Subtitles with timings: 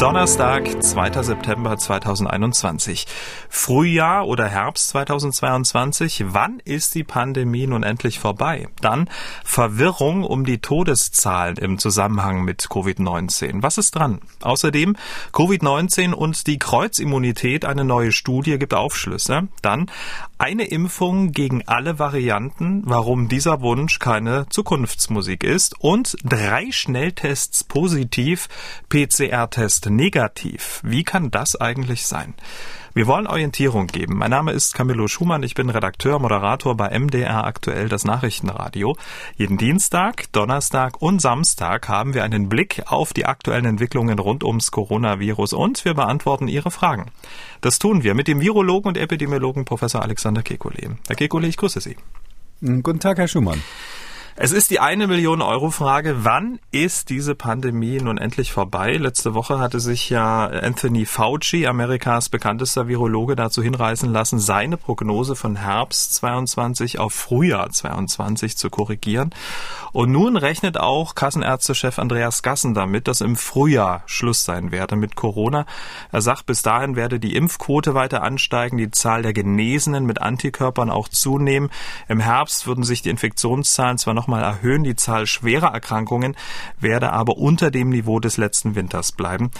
[0.00, 1.22] Donnerstag, 2.
[1.22, 3.06] September 2021.
[3.50, 6.24] Frühjahr oder Herbst 2022.
[6.28, 8.68] Wann ist die Pandemie nun endlich vorbei?
[8.80, 9.10] Dann
[9.44, 13.62] Verwirrung um die Todeszahlen im Zusammenhang mit Covid-19.
[13.62, 14.22] Was ist dran?
[14.40, 14.96] Außerdem
[15.34, 17.66] Covid-19 und die Kreuzimmunität.
[17.66, 19.48] Eine neue Studie gibt Aufschlüsse.
[19.60, 19.90] Dann
[20.38, 22.84] eine Impfung gegen alle Varianten.
[22.86, 25.78] Warum dieser Wunsch keine Zukunftsmusik ist.
[25.78, 28.48] Und drei Schnelltests positiv.
[28.88, 30.80] PCR-Test negativ.
[30.82, 32.34] Wie kann das eigentlich sein?
[32.92, 34.18] Wir wollen Orientierung geben.
[34.18, 35.44] Mein Name ist Camillo Schumann.
[35.44, 38.96] Ich bin Redakteur, Moderator bei MDR aktuell das Nachrichtenradio.
[39.36, 44.72] Jeden Dienstag, Donnerstag und Samstag haben wir einen Blick auf die aktuellen Entwicklungen rund ums
[44.72, 47.12] Coronavirus und wir beantworten Ihre Fragen.
[47.60, 50.96] Das tun wir mit dem Virologen und Epidemiologen Professor Alexander Kekulé.
[51.06, 51.96] Herr Kekulé, ich grüße Sie.
[52.60, 53.62] Guten Tag, Herr Schumann.
[54.42, 56.24] Es ist die eine Million Euro Frage.
[56.24, 58.94] Wann ist diese Pandemie nun endlich vorbei?
[58.94, 65.36] Letzte Woche hatte sich ja Anthony Fauci, Amerikas bekanntester Virologe, dazu hinreißen lassen, seine Prognose
[65.36, 69.28] von Herbst 22 auf Frühjahr 22 zu korrigieren.
[69.92, 75.16] Und nun rechnet auch Kassenärztechef Andreas Gassen damit, dass im Frühjahr Schluss sein werde mit
[75.16, 75.66] Corona.
[76.12, 80.88] Er sagt, bis dahin werde die Impfquote weiter ansteigen, die Zahl der Genesenen mit Antikörpern
[80.88, 81.68] auch zunehmen.
[82.08, 84.84] Im Herbst würden sich die Infektionszahlen zwar noch nochmal erhöhen.
[84.84, 86.36] Die Zahl schwerer Erkrankungen
[86.78, 89.50] werde aber unter dem Niveau des letzten Winters bleiben.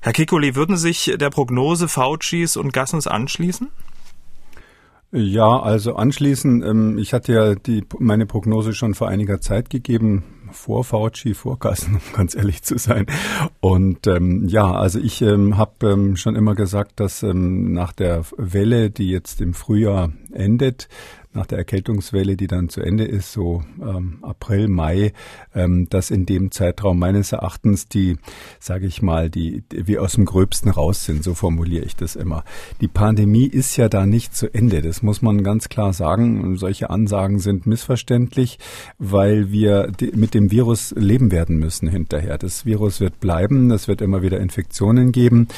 [0.00, 3.68] Herr Kikoli, würden sich der Prognose Faucis und Gassens anschließen?
[5.12, 10.24] Ja, also anschließend, ähm, ich hatte ja die, meine Prognose schon vor einiger Zeit gegeben,
[10.52, 13.06] vor Fauci, vor Gassen, um ganz ehrlich zu sein.
[13.60, 18.24] Und ähm, ja, also ich ähm, habe ähm, schon immer gesagt, dass ähm, nach der
[18.36, 20.88] Welle, die jetzt im Frühjahr endet,
[21.36, 25.12] nach der Erkältungswelle, die dann zu Ende ist, so ähm, April, Mai,
[25.54, 28.16] ähm, dass in dem Zeitraum meines Erachtens die,
[28.58, 32.16] sage ich mal, die, die wir aus dem Gröbsten raus sind, so formuliere ich das
[32.16, 32.42] immer.
[32.80, 36.56] Die Pandemie ist ja da nicht zu Ende, das muss man ganz klar sagen.
[36.56, 38.58] Solche Ansagen sind missverständlich,
[38.98, 42.38] weil wir mit dem Virus leben werden müssen hinterher.
[42.38, 45.48] Das Virus wird bleiben, es wird immer wieder Infektionen geben.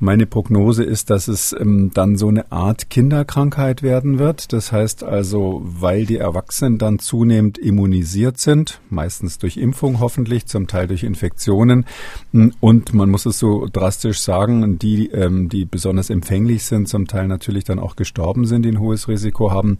[0.00, 4.52] Meine Prognose ist, dass es ähm, dann so eine Art Kinderkrankheit werden wird.
[4.52, 10.66] Das heißt also, weil die Erwachsenen dann zunehmend immunisiert sind, meistens durch Impfung hoffentlich, zum
[10.66, 11.84] Teil durch Infektionen.
[12.32, 17.28] Und man muss es so drastisch sagen, die, ähm, die besonders empfänglich sind, zum Teil
[17.28, 19.76] natürlich dann auch gestorben sind, die ein hohes Risiko haben,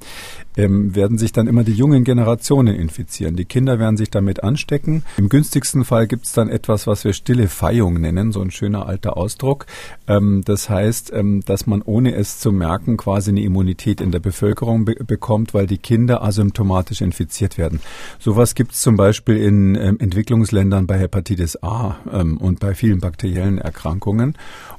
[0.59, 3.35] ähm, werden sich dann immer die jungen Generationen infizieren.
[3.35, 5.05] Die Kinder werden sich damit anstecken.
[5.17, 8.85] Im günstigsten Fall gibt es dann etwas, was wir stille Feihung nennen, so ein schöner
[8.85, 9.65] alter Ausdruck.
[10.07, 11.15] Ähm, das heißt,
[11.47, 15.67] dass man ohne es zu merken quasi eine Immunität in der Bevölkerung be bekommt, weil
[15.67, 17.81] die Kinder asymptomatisch infiziert werden.
[18.19, 23.01] Sowas gibt es zum Beispiel in ähm, Entwicklungsländern bei Hepatitis A ähm, und bei vielen
[23.01, 24.37] bakteriellen Erkrankungen.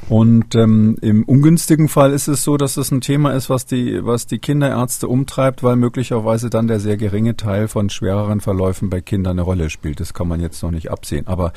[0.09, 4.03] Und ähm, im ungünstigen Fall ist es so, dass es ein Thema ist, was die,
[4.03, 9.01] was die Kinderärzte umtreibt, weil möglicherweise dann der sehr geringe Teil von schwereren Verläufen bei
[9.01, 10.00] Kindern eine Rolle spielt.
[10.00, 11.28] Das kann man jetzt noch nicht absehen.
[11.28, 11.53] Aber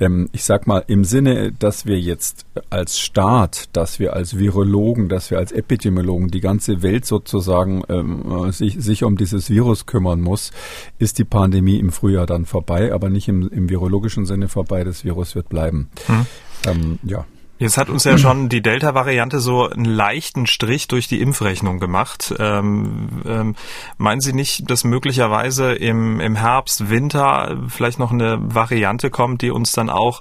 [0.00, 5.08] ähm, ich sag mal, im Sinne, dass wir jetzt als Staat, dass wir als Virologen,
[5.08, 10.20] dass wir als Epidemiologen die ganze Welt sozusagen ähm, sich, sich um dieses Virus kümmern
[10.20, 10.50] muss,
[10.98, 14.84] ist die Pandemie im Frühjahr dann vorbei, aber nicht im, im virologischen Sinne vorbei.
[14.84, 15.88] Das Virus wird bleiben.
[16.06, 16.26] Hm.
[16.66, 17.24] Ähm, ja.
[17.64, 22.34] Jetzt hat uns ja schon die Delta-Variante so einen leichten Strich durch die Impfrechnung gemacht.
[22.38, 23.54] Ähm, ähm,
[23.96, 29.50] meinen Sie nicht, dass möglicherweise im, im Herbst, Winter vielleicht noch eine Variante kommt, die
[29.50, 30.20] uns dann auch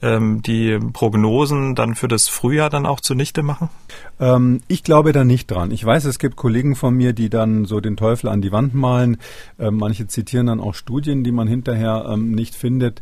[0.00, 3.68] ähm, die Prognosen dann für das Frühjahr dann auch zunichte machen?
[4.20, 5.70] Ähm, ich glaube da nicht dran.
[5.70, 8.74] Ich weiß, es gibt Kollegen von mir, die dann so den Teufel an die Wand
[8.74, 9.18] malen.
[9.58, 13.00] Ähm, manche zitieren dann auch Studien, die man hinterher ähm, nicht findet.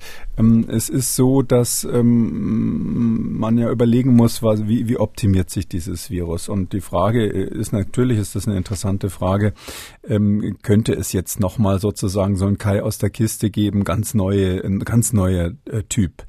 [0.68, 6.48] Es ist so, dass man ja überlegen muss, was, wie, wie optimiert sich dieses Virus.
[6.48, 9.52] Und die Frage ist natürlich, ist das eine interessante Frage,
[10.08, 14.64] ähm, könnte es jetzt nochmal sozusagen so ein Kai aus der Kiste geben, ganz neue,
[14.64, 16.24] ein ganz neuer äh, Typ.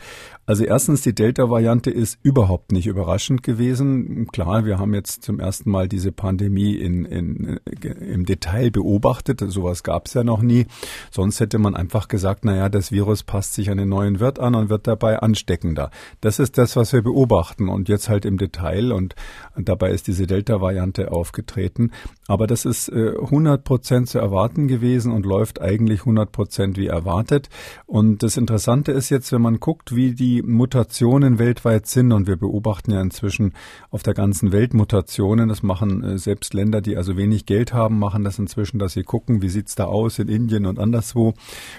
[0.47, 4.27] Also erstens, die Delta-Variante ist überhaupt nicht überraschend gewesen.
[4.31, 7.59] Klar, wir haben jetzt zum ersten Mal diese Pandemie in, in,
[7.99, 9.43] im Detail beobachtet.
[9.45, 10.65] Sowas gab es ja noch nie.
[11.11, 14.55] Sonst hätte man einfach gesagt, naja, das Virus passt sich an den neuen Wirt an
[14.55, 15.91] und wird dabei ansteckender.
[16.21, 19.15] Das ist das, was wir beobachten und jetzt halt im Detail und,
[19.57, 21.91] dabei ist diese Delta-Variante aufgetreten.
[22.27, 26.87] Aber das ist äh, 100 Prozent zu erwarten gewesen und läuft eigentlich 100 Prozent wie
[26.87, 27.49] erwartet.
[27.85, 32.37] Und das Interessante ist jetzt, wenn man guckt, wie die Mutationen weltweit sind und wir
[32.37, 33.53] beobachten ja inzwischen
[33.89, 35.49] auf der ganzen Welt Mutationen.
[35.49, 39.03] Das machen äh, selbst Länder, die also wenig Geld haben, machen das inzwischen, dass sie
[39.03, 41.33] gucken, wie sieht's da aus in Indien und anderswo.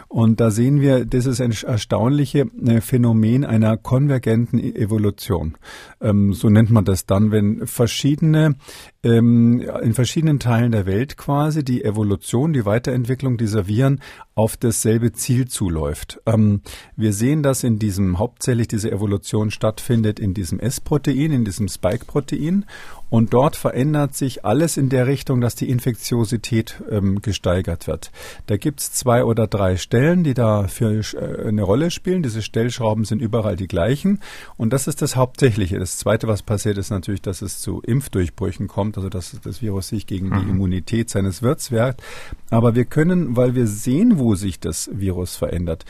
[0.09, 5.57] Und da sehen wir, das ist ein erstaunliche äh, Phänomen einer konvergenten e-, Evolution.
[6.01, 8.57] Ähm, so nennt man das dann, wenn verschiedene
[9.05, 14.01] ähm, in verschiedenen Teilen der Welt quasi die Evolution, die Weiterentwicklung dieser Viren
[14.35, 16.21] auf dasselbe Ziel zuläuft.
[16.27, 16.63] Ähm,
[16.97, 22.65] wir sehen, dass in diesem hauptsächlich diese Evolution stattfindet in diesem S-Protein, in diesem Spike-Protein.
[23.11, 28.11] Und dort verändert sich alles in der Richtung, dass die Infektiosität ähm, gesteigert wird.
[28.47, 32.23] Da gibt's zwei oder drei Stellen, die da für äh, eine Rolle spielen.
[32.23, 34.21] Diese Stellschrauben sind überall die gleichen.
[34.57, 35.79] Und das ist das Hauptsächliche.
[35.79, 39.89] Das Zweite, was passiert, ist natürlich, dass es zu Impfdurchbrüchen kommt, also dass das Virus
[39.89, 40.41] sich gegen mhm.
[40.41, 42.03] die Immunität seines Wirts wehrt.
[42.51, 45.85] Aber wir können, weil wir sehen, wo sich das Virus verändert,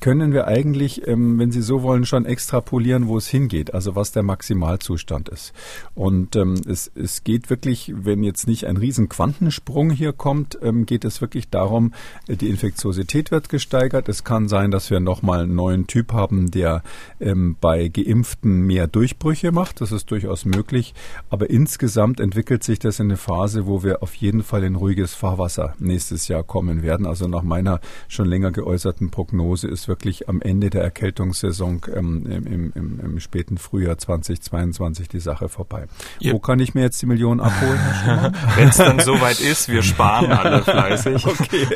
[0.00, 4.12] können wir eigentlich, ähm, wenn Sie so wollen, schon extrapolieren, wo es hingeht, also was
[4.12, 5.52] der Maximalzustand ist.
[5.94, 10.58] Und ähm, ähm, es, es geht wirklich, wenn jetzt nicht ein riesen Quantensprung hier kommt,
[10.62, 11.92] ähm, geht es wirklich darum,
[12.28, 14.08] äh, die Infektiosität wird gesteigert.
[14.08, 16.82] Es kann sein, dass wir nochmal einen neuen Typ haben, der
[17.20, 19.80] ähm, bei Geimpften mehr Durchbrüche macht.
[19.80, 20.94] Das ist durchaus möglich.
[21.30, 25.14] Aber insgesamt entwickelt sich das in eine Phase, wo wir auf jeden Fall in ruhiges
[25.14, 27.06] Fahrwasser nächstes Jahr kommen werden.
[27.06, 32.72] Also nach meiner schon länger geäußerten Prognose ist wirklich am Ende der Erkältungssaison ähm, im,
[32.74, 35.86] im, im, späten Frühjahr 2022 die Sache vorbei.
[36.20, 37.80] Ihr wo kann ich mir jetzt die Millionen abholen,
[38.56, 41.26] Wenn es dann soweit ist, wir sparen alle fleißig.
[41.36, 41.66] Okay.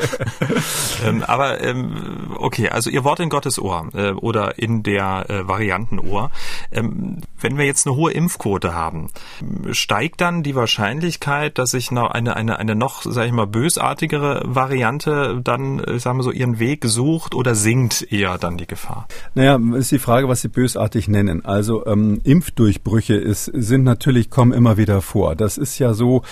[1.05, 5.47] ähm, aber ähm, okay, also Ihr Wort in Gottes Ohr äh, oder in der äh,
[5.47, 6.31] Variantenohr.
[6.71, 9.09] Ähm, wenn wir jetzt eine hohe Impfquote haben,
[9.71, 14.43] steigt dann die Wahrscheinlichkeit, dass sich noch eine, eine, eine noch, sage ich mal, bösartigere
[14.45, 19.07] Variante dann, äh, sagen wir so, ihren Weg sucht oder sinkt eher dann die Gefahr?
[19.35, 21.45] Naja, ist die Frage, was Sie bösartig nennen.
[21.45, 25.35] Also ähm, Impfdurchbrüche ist, sind natürlich, kommen immer wieder vor.
[25.35, 26.23] Das ist ja so,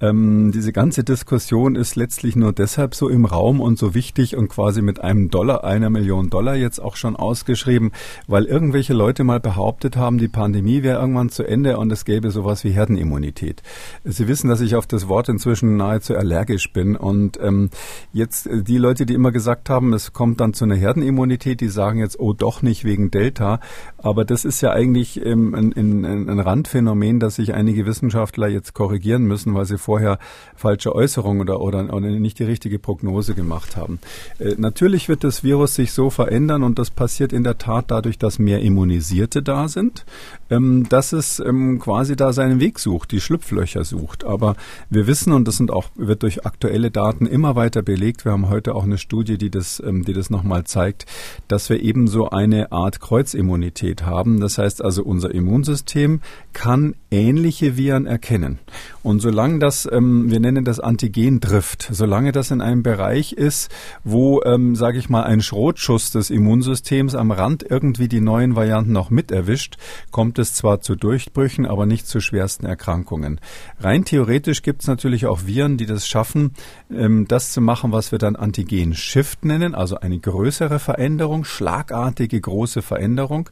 [0.00, 4.48] ähm, diese ganze Diskussion ist letztlich nur deshalb so im Raum und so wichtig und
[4.48, 7.92] quasi mit einem Dollar, einer Million Dollar jetzt auch schon ausgeschrieben,
[8.26, 12.30] weil irgendwelche Leute mal behauptet haben, die Pandemie wäre irgendwann zu Ende und es gäbe
[12.30, 13.62] sowas wie Herdenimmunität.
[14.04, 17.70] Sie wissen, dass ich auf das Wort inzwischen nahezu allergisch bin und ähm,
[18.12, 21.68] jetzt äh, die Leute, die immer gesagt haben, es kommt dann zu einer Herdenimmunität, die
[21.68, 23.60] sagen jetzt, oh doch nicht wegen Delta,
[23.96, 28.72] aber das ist ja eigentlich ähm, ein, ein, ein Randphänomen, dass sich einige Wissenschaftler jetzt
[28.72, 30.18] korrigieren müssen, weil sie vorher
[30.56, 33.98] falsche Äußerungen oder, oder, nicht die richtige Prognose gemacht haben.
[34.38, 38.16] Äh, natürlich wird das Virus sich so verändern und das passiert in der Tat dadurch,
[38.16, 40.06] dass mehr Immunisierte da sind,
[40.48, 44.24] ähm, dass es ähm, quasi da seinen Weg sucht, die Schlupflöcher sucht.
[44.24, 44.56] Aber
[44.88, 48.48] wir wissen, und das sind auch, wird durch aktuelle Daten immer weiter belegt, wir haben
[48.48, 51.04] heute auch eine Studie, die das, ähm, die das nochmal zeigt,
[51.48, 54.40] dass wir eben so eine Art Kreuzimmunität haben.
[54.40, 56.22] Das heißt also, unser Immunsystem
[56.54, 56.94] kann
[57.58, 58.58] ähnliche Viren erkennen.
[59.08, 63.70] Und solange das, ähm, wir nennen das Antigen trifft, solange das in einem Bereich ist,
[64.04, 68.92] wo, ähm, sage ich mal, ein Schrotschuss des Immunsystems am Rand irgendwie die neuen Varianten
[68.92, 69.78] noch mit erwischt,
[70.10, 73.40] kommt es zwar zu Durchbrüchen, aber nicht zu schwersten Erkrankungen.
[73.80, 76.52] Rein theoretisch gibt es natürlich auch Viren, die das schaffen,
[76.94, 82.82] ähm, das zu machen, was wir dann Antigen-Shift nennen, also eine größere Veränderung, schlagartige große
[82.82, 83.48] Veränderung.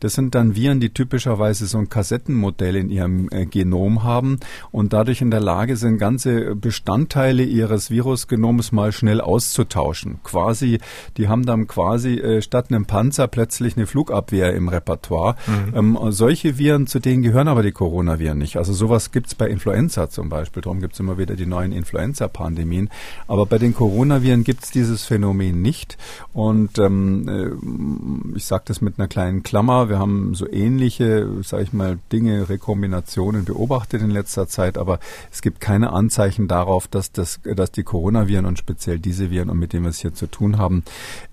[0.00, 4.40] Das sind dann Viren, die typischerweise so ein Kassettenmodell in ihrem äh, Genom haben
[4.72, 10.20] und dadurch in der Lage sind, ganze Bestandteile ihres Virusgenoms mal schnell auszutauschen.
[10.24, 10.78] Quasi,
[11.18, 15.36] die haben dann quasi äh, statt einem Panzer plötzlich eine Flugabwehr im Repertoire.
[15.46, 15.76] Mhm.
[15.76, 18.56] Ähm, solche Viren, zu denen gehören aber die Coronaviren nicht.
[18.56, 20.62] Also sowas gibt's bei Influenza zum Beispiel.
[20.62, 22.88] Darum gibt's immer wieder die neuen Influenza-Pandemien.
[23.28, 25.98] Aber bei den Coronaviren gibt's dieses Phänomen nicht.
[26.32, 29.90] Und ähm, äh, ich sage das mit einer kleinen Klammer.
[29.90, 34.98] Wir haben so ähnliche, sage ich mal, Dinge, Rekombinationen beobachtet in letzter Zeit, aber
[35.30, 39.58] es gibt keine Anzeichen darauf, dass, das, dass die Coronaviren und speziell diese Viren, und
[39.58, 40.84] mit denen wir es hier zu tun haben,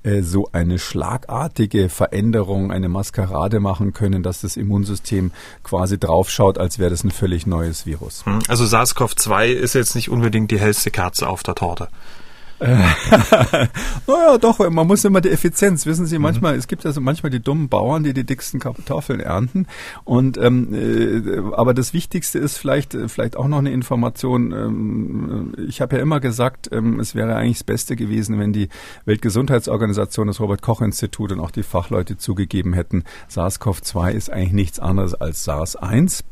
[0.04, 5.32] äh, so eine schlagartige Veränderung, eine Maskerade machen können, dass das Immunsystem
[5.64, 8.26] quasi draufschaut, als wäre das ein völlig neues Virus.
[8.26, 11.90] Hm, also SARS-CoV-2 ist jetzt nicht unbedingt die hellste Kerze auf der Torte.
[14.08, 15.86] naja, doch, man muss immer die Effizienz.
[15.86, 16.60] Wissen Sie, manchmal, mhm.
[16.60, 19.67] es gibt also manchmal die dummen Bauern, die die dicksten Kartoffeln ernten.
[20.05, 24.51] Und ähm, äh, aber das Wichtigste ist vielleicht, vielleicht auch noch eine Information.
[24.51, 28.70] Ähm, ich habe ja immer gesagt, ähm, es wäre eigentlich das Beste gewesen, wenn die
[29.05, 34.79] Weltgesundheitsorganisation, das Robert Koch Institut und auch die Fachleute zugegeben hätten, SARS-CoV-2 ist eigentlich nichts
[34.79, 36.24] anderes als SARS-1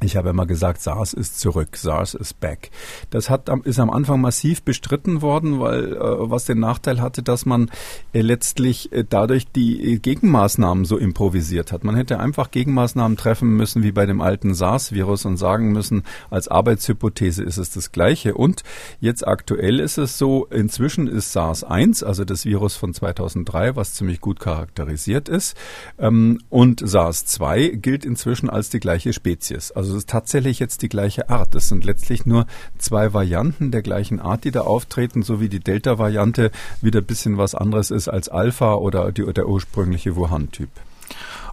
[0.00, 2.70] Ich habe immer gesagt, SARS ist zurück, SARS ist back.
[3.10, 7.46] Das hat, ist am Anfang massiv bestritten worden, weil äh, was den Nachteil hatte, dass
[7.46, 7.68] man
[8.12, 11.82] äh, letztlich äh, dadurch die äh, Gegenmaßnahmen so improvisiert hat.
[11.82, 16.46] Man hätte einfach Gegenmaßnahmen treffen müssen wie bei dem alten SARS-Virus und sagen müssen, als
[16.46, 18.34] Arbeitshypothese ist es das Gleiche.
[18.34, 18.62] Und
[19.00, 24.20] jetzt aktuell ist es so, inzwischen ist SARS-1, also das Virus von 2003, was ziemlich
[24.20, 25.56] gut charakterisiert ist,
[25.98, 29.72] ähm, und SARS-2 gilt inzwischen als die gleiche Spezies.
[29.72, 31.54] Also also es ist tatsächlich jetzt die gleiche Art.
[31.54, 35.60] Es sind letztlich nur zwei Varianten der gleichen Art, die da auftreten, so wie die
[35.60, 36.50] Delta-Variante
[36.82, 40.68] wieder ein bisschen was anderes ist als Alpha oder die, der ursprüngliche Wuhan-Typ.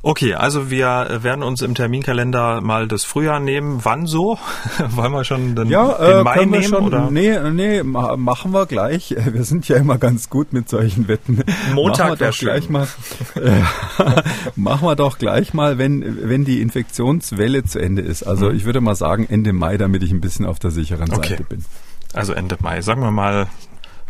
[0.07, 3.79] Okay, also wir werden uns im Terminkalender mal das Frühjahr nehmen.
[3.83, 4.37] Wann so?
[4.89, 6.63] Wollen wir schon den, ja, äh, den Mai nehmen?
[6.63, 7.09] Schon, oder?
[7.09, 9.15] Nee, nee, machen wir gleich.
[9.25, 11.43] Wir sind ja immer ganz gut mit solchen Wetten.
[11.73, 12.49] Montag wäre schön.
[12.49, 12.87] Gleich mal,
[13.33, 13.61] äh,
[14.55, 18.21] machen wir doch gleich mal, wenn, wenn die Infektionswelle zu Ende ist.
[18.21, 18.57] Also mhm.
[18.57, 21.29] ich würde mal sagen Ende Mai, damit ich ein bisschen auf der sicheren okay.
[21.29, 21.65] Seite bin.
[22.13, 22.81] Also Ende Mai.
[22.81, 23.47] Sagen wir mal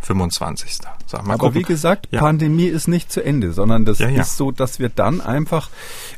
[0.02, 0.78] 25.
[1.06, 1.60] Sag mal, Aber gucken.
[1.60, 2.18] wie gesagt, ja.
[2.20, 4.22] Pandemie ist nicht zu Ende, sondern das ja, ja.
[4.22, 5.70] ist so, dass wir dann einfach,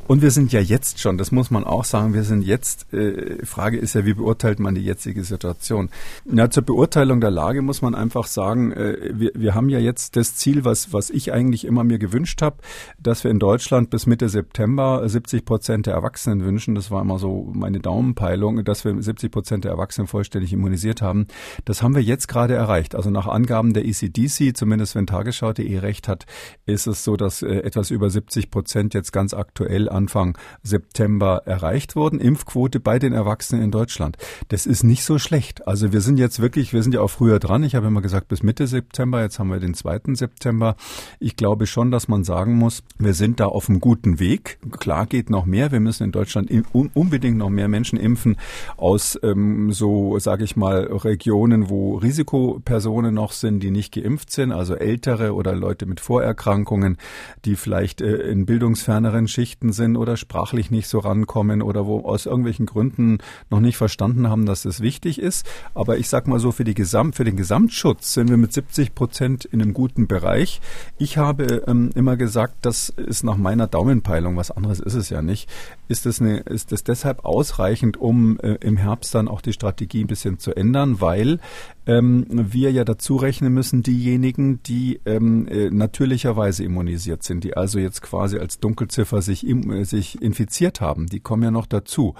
[0.07, 3.45] und wir sind ja jetzt schon, das muss man auch sagen, wir sind jetzt, äh,
[3.45, 5.91] Frage ist ja, wie beurteilt man die jetzige Situation?
[6.25, 10.17] Ja, zur Beurteilung der Lage muss man einfach sagen, äh, wir, wir haben ja jetzt
[10.17, 12.57] das Ziel, was, was ich eigentlich immer mir gewünscht habe,
[12.99, 16.75] dass wir in Deutschland bis Mitte September 70 Prozent der Erwachsenen wünschen.
[16.75, 21.27] Das war immer so meine Daumenpeilung, dass wir 70 Prozent der Erwachsenen vollständig immunisiert haben.
[21.67, 22.95] Das haben wir jetzt gerade erreicht.
[22.95, 26.27] Also nach Angaben der ECDC, zumindest zumindest wenn Tagesschau.de recht hat,
[26.65, 31.97] ist es so, dass äh, etwas über 70 Prozent jetzt ganz aktuell Anfang September erreicht
[31.97, 32.21] wurden.
[32.21, 34.17] Impfquote bei den Erwachsenen in Deutschland.
[34.49, 35.67] Das ist nicht so schlecht.
[35.67, 37.65] Also wir sind jetzt wirklich, wir sind ja auch früher dran.
[37.65, 39.21] Ich habe immer gesagt bis Mitte September.
[39.21, 40.15] Jetzt haben wir den 2.
[40.15, 40.77] September.
[41.19, 44.59] Ich glaube schon, dass man sagen muss, wir sind da auf einem guten Weg.
[44.79, 45.73] Klar geht noch mehr.
[45.73, 46.51] Wir müssen in Deutschland
[46.95, 48.37] unbedingt noch mehr Menschen impfen
[48.77, 54.53] aus ähm, so, sage ich mal, Regionen, wo Risikopersonen noch sind, die nicht geimpft sind.
[54.53, 56.99] Also also Ältere oder Leute mit Vorerkrankungen,
[57.45, 62.27] die vielleicht äh, in bildungsferneren Schichten sind oder sprachlich nicht so rankommen oder wo aus
[62.27, 65.47] irgendwelchen Gründen noch nicht verstanden haben, dass es wichtig ist.
[65.75, 68.95] Aber ich sag mal so, für, die Gesamt, für den Gesamtschutz sind wir mit 70
[68.95, 70.61] Prozent in einem guten Bereich.
[70.99, 75.23] Ich habe ähm, immer gesagt, das ist nach meiner Daumenpeilung, was anderes ist es ja
[75.23, 75.49] nicht,
[75.89, 80.05] ist es, eine, ist es deshalb ausreichend, um äh, im Herbst dann auch die Strategie
[80.05, 81.41] ein bisschen zu ändern, weil
[81.89, 87.79] ähm, wir ja dazu rechnen müssen, diejenigen, die ähm, äh, natürlicherweise immunisiert sind, die also
[87.79, 92.15] jetzt quasi als Dunkelziffer sich, im, äh, sich infiziert haben, die kommen ja noch dazu.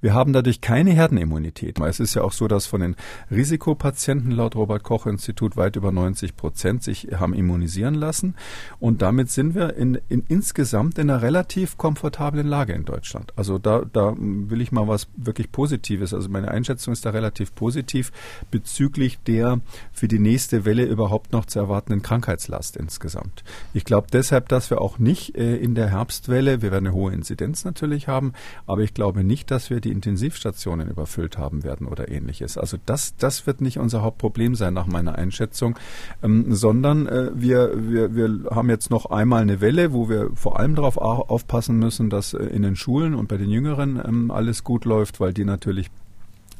[0.00, 1.80] Wir haben dadurch keine Herdenimmunität.
[1.80, 2.96] Es ist ja auch so, dass von den
[3.28, 8.36] Risikopatienten laut Robert Koch Institut weit über 90 Prozent sich haben immunisieren lassen.
[8.78, 13.32] Und damit sind wir in, in insgesamt in einer relativ komfortablen Lage in Deutschland.
[13.34, 16.14] Also da, da will ich mal was wirklich Positives.
[16.14, 18.12] Also meine Einschätzung ist da relativ positiv
[18.52, 19.60] bezüglich bezüglich der
[19.92, 23.42] für die nächste Welle überhaupt noch zu erwartenden Krankheitslast insgesamt.
[23.74, 27.12] Ich glaube deshalb, dass wir auch nicht äh, in der Herbstwelle, wir werden eine hohe
[27.12, 28.32] Inzidenz natürlich haben,
[28.66, 32.56] aber ich glaube nicht, dass wir die Intensivstationen überfüllt haben werden oder ähnliches.
[32.58, 35.78] Also das, das wird nicht unser Hauptproblem sein nach meiner Einschätzung,
[36.22, 40.58] ähm, sondern äh, wir, wir, wir haben jetzt noch einmal eine Welle, wo wir vor
[40.58, 44.64] allem darauf aufpassen müssen, dass äh, in den Schulen und bei den Jüngeren ähm, alles
[44.64, 45.90] gut läuft, weil die natürlich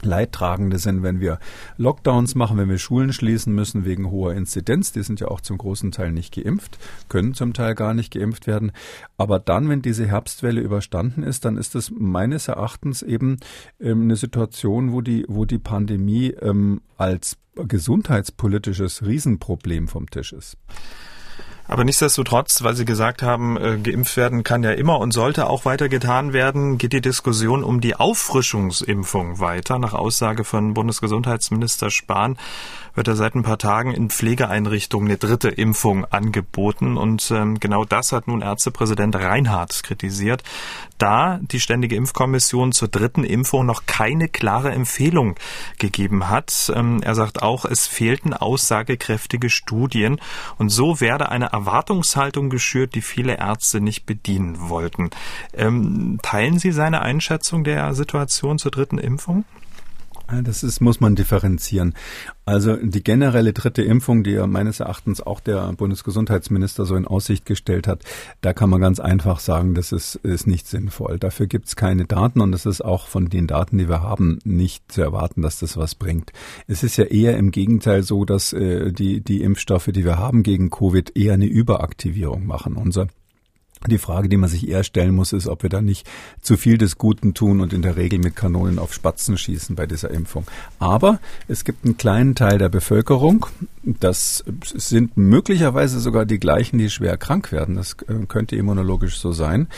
[0.05, 1.39] Leidtragende sind, wenn wir
[1.77, 4.93] Lockdowns machen, wenn wir Schulen schließen müssen wegen hoher Inzidenz.
[4.93, 6.79] Die sind ja auch zum großen Teil nicht geimpft,
[7.09, 8.73] können zum Teil gar nicht geimpft werden.
[9.17, 13.39] Aber dann, wenn diese Herbstwelle überstanden ist, dann ist es meines Erachtens eben
[13.81, 20.57] ähm, eine Situation, wo die, wo die Pandemie ähm, als gesundheitspolitisches Riesenproblem vom Tisch ist.
[21.69, 25.67] Aber nichtsdestotrotz, weil Sie gesagt haben, äh, geimpft werden kann ja immer und sollte auch
[25.67, 29.79] weiter getan werden, geht die Diskussion um die Auffrischungsimpfung weiter.
[29.79, 32.39] Nach Aussage von Bundesgesundheitsminister Spahn
[32.99, 36.97] wird er seit ein paar Tagen in Pflegeeinrichtungen eine dritte Impfung angeboten.
[36.97, 40.43] Und ähm, genau das hat nun Ärztepräsident Reinhardt kritisiert,
[40.99, 45.37] da die Ständige Impfkommission zur dritten Impfung noch keine klare Empfehlung
[45.79, 46.73] gegeben hat.
[46.75, 50.21] Ähm, er sagt auch, es fehlten aussagekräftige Studien
[50.57, 55.11] und so werde eine Erwartungshaltung geschürt, die viele Ärzte nicht bedienen wollten.
[55.53, 59.45] Ähm, teilen Sie seine Einschätzung der Situation zur dritten Impfung?
[60.45, 61.95] Das ist, muss man differenzieren.
[62.45, 67.47] Also die generelle dritte Impfung, die ja meines Erachtens auch der Bundesgesundheitsminister so in Aussicht
[67.47, 68.03] gestellt hat,
[68.43, 71.19] da kann man ganz einfach sagen, das ist, ist nicht sinnvoll.
[71.19, 74.39] Dafür gibt es keine Daten und es ist auch von den Daten, die wir haben,
[74.45, 76.33] nicht zu erwarten, dass das was bringt.
[76.67, 80.43] Es ist ja eher im Gegenteil so, dass äh, die, die Impfstoffe, die wir haben
[80.43, 82.77] gegen Covid, eher eine Überaktivierung machen.
[82.77, 83.09] Unser
[83.87, 86.09] Die Frage, die man sich eher stellen muss, ist, ob wir da nicht
[86.41, 89.87] zu viel des Guten tun und in der Regel mit Kanonen auf Spatzen schießen bei
[89.87, 90.45] dieser Impfung.
[90.79, 93.47] Aber es gibt einen kleinen Teil der Bevölkerung,
[94.01, 94.45] das
[94.75, 97.77] sind möglicherweise sogar die gleichen, die schwer krank werden.
[97.77, 99.69] Das äh, könnte immunologisch so sein.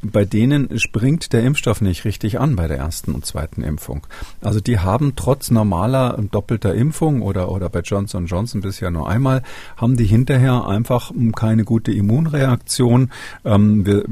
[0.00, 4.06] Bei denen springt der Impfstoff nicht richtig an bei der ersten und zweiten Impfung.
[4.40, 9.42] Also die haben trotz normaler doppelter Impfung oder, oder bei Johnson Johnson bisher nur einmal,
[9.76, 13.10] haben die hinterher einfach keine gute Immunreaktion
[13.48, 14.04] ähm, wir,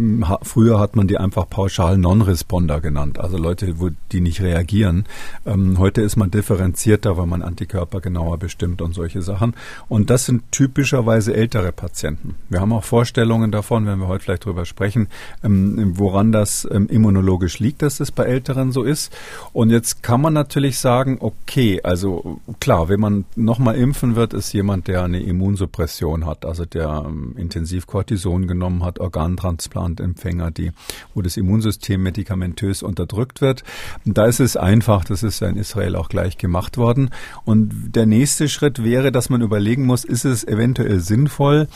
[0.42, 5.04] früher hat man die einfach pauschal Non-Responder genannt, also Leute, wo die nicht reagieren.
[5.44, 9.54] Ähm, heute ist man differenzierter, weil man Antikörper genauer bestimmt und solche Sachen.
[9.88, 12.36] Und das sind typischerweise ältere Patienten.
[12.48, 15.08] Wir haben auch Vorstellungen davon, wenn wir heute vielleicht drüber sprechen,
[15.44, 19.12] ähm, woran das ähm, immunologisch liegt, dass es bei Älteren so ist.
[19.52, 24.52] Und jetzt kann man natürlich sagen, okay, also klar, wenn man nochmal impfen wird, ist
[24.54, 30.72] jemand, der eine Immunsuppression hat, also der ähm, intensiv Cortison genommen hat, Organ Organtransplantempfänger, die,
[31.14, 33.64] wo das Immunsystem medikamentös unterdrückt wird.
[34.04, 37.10] Da ist es einfach, das ist ja in Israel auch gleich gemacht worden.
[37.44, 41.68] Und der nächste Schritt wäre, dass man überlegen muss, ist es eventuell sinnvoll,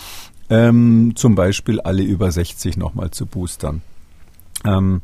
[0.49, 3.83] ähm, zum Beispiel alle über 60 nochmal zu boostern.
[4.65, 5.01] Ähm,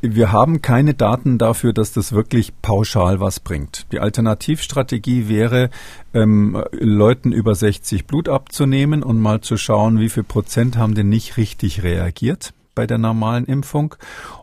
[0.00, 3.86] wir haben keine Daten dafür, dass das wirklich pauschal was bringt.
[3.92, 5.70] Die Alternativstrategie wäre,
[6.14, 11.08] ähm, Leuten über 60 Blut abzunehmen und mal zu schauen, wie viel Prozent haben denn
[11.08, 13.96] nicht richtig reagiert bei der normalen Impfung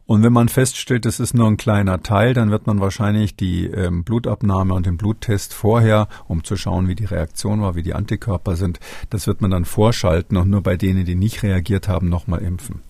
[0.07, 3.65] und wenn man feststellt, es ist nur ein kleiner Teil, dann wird man wahrscheinlich die
[3.65, 7.95] ähm, Blutabnahme und den Bluttest vorher, um zu schauen, wie die Reaktion war, wie die
[7.95, 12.09] Antikörper sind, das wird man dann vorschalten und nur bei denen, die nicht reagiert haben,
[12.09, 12.81] nochmal impfen.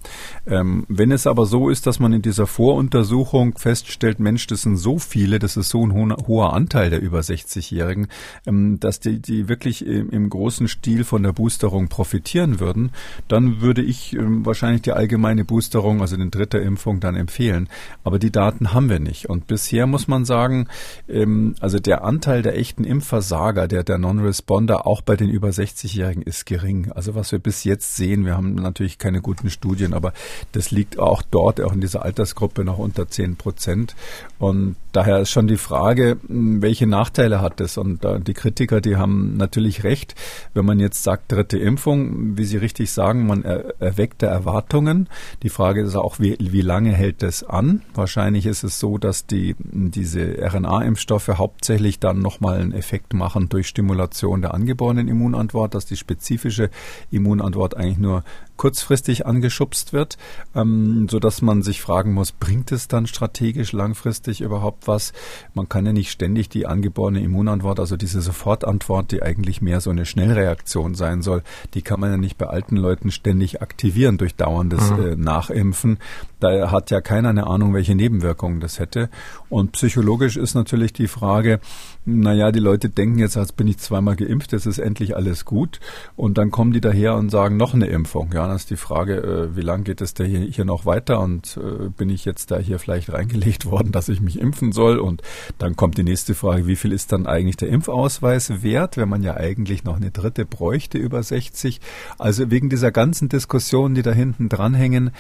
[0.45, 4.75] Ähm, wenn es aber so ist, dass man in dieser Voruntersuchung feststellt, Mensch, das sind
[4.75, 8.07] so viele, das ist so ein ho hoher Anteil der über 60-Jährigen,
[8.45, 12.91] ähm, dass die, die wirklich im, im, großen Stil von der Boosterung profitieren würden,
[13.27, 17.69] dann würde ich ähm, wahrscheinlich die allgemeine Boosterung, also den dritte Impfung, dann empfehlen.
[18.03, 19.29] Aber die Daten haben wir nicht.
[19.29, 20.67] Und bisher muss man sagen,
[21.07, 26.24] ähm, also der Anteil der echten Impfversager, der, der Non-Responder, auch bei den über 60-Jährigen
[26.24, 26.91] ist gering.
[26.91, 30.13] Also was wir bis jetzt sehen, wir haben natürlich keine guten Studien, aber
[30.51, 33.95] das liegt auch dort, auch in dieser Altersgruppe noch unter 10 Prozent.
[34.39, 37.77] Und daher ist schon die Frage, hm, welche Nachteile hat das?
[37.77, 40.15] Und äh, die Kritiker, die haben natürlich recht,
[40.53, 45.07] wenn man jetzt sagt, dritte Impfung, wie Sie richtig sagen, man er, erweckt da Erwartungen.
[45.44, 47.81] Die Frage ist auch, wie, wie lange hält es an?
[47.94, 53.68] Wahrscheinlich ist es so, dass die, diese RNA-Impfstoffe hauptsächlich dann nochmal einen Effekt machen durch
[53.68, 56.70] Stimulation der angeborenen Immunantwort, dass die spezifische
[57.12, 58.24] Immunantwort eigentlich nur
[58.57, 60.18] kurzfristig angeschubst wird,
[60.55, 65.13] ähm, so dass man sich fragen muss, bringt es dann strategisch langfristig überhaupt was?
[65.53, 69.89] Man kann ja nicht ständig die angeborene Immunantwort, also diese Sofortantwort, die eigentlich mehr so
[69.89, 74.35] eine Schnellreaktion sein soll, die kann man ja nicht bei alten Leuten ständig aktivieren durch
[74.35, 75.05] dauerndes mhm.
[75.05, 75.98] äh, Nachimpfen.
[76.39, 79.09] Da hat ja keiner eine Ahnung, welche Nebenwirkungen das hätte.
[79.50, 81.59] Und psychologisch ist natürlich die Frage,
[82.05, 85.79] naja, die Leute denken jetzt, als bin ich zweimal geimpft, jetzt ist endlich alles gut.
[86.15, 88.31] Und dann kommen die daher und sagen, noch eine Impfung.
[88.31, 91.20] Ja, dann ist die Frage, äh, wie lange geht es da hier, hier noch weiter
[91.20, 95.00] und äh, bin ich jetzt da hier vielleicht reingelegt worden, dass ich mich impfen soll?
[95.00, 95.24] Und
[95.57, 99.24] dann kommt die nächste Frage, wie viel ist dann eigentlich der Impfausweis wert, wenn man
[99.24, 101.81] ja eigentlich noch eine dritte bräuchte über 60?
[102.20, 105.11] Also wegen dieser ganzen Diskussionen, die da hinten dranhängen,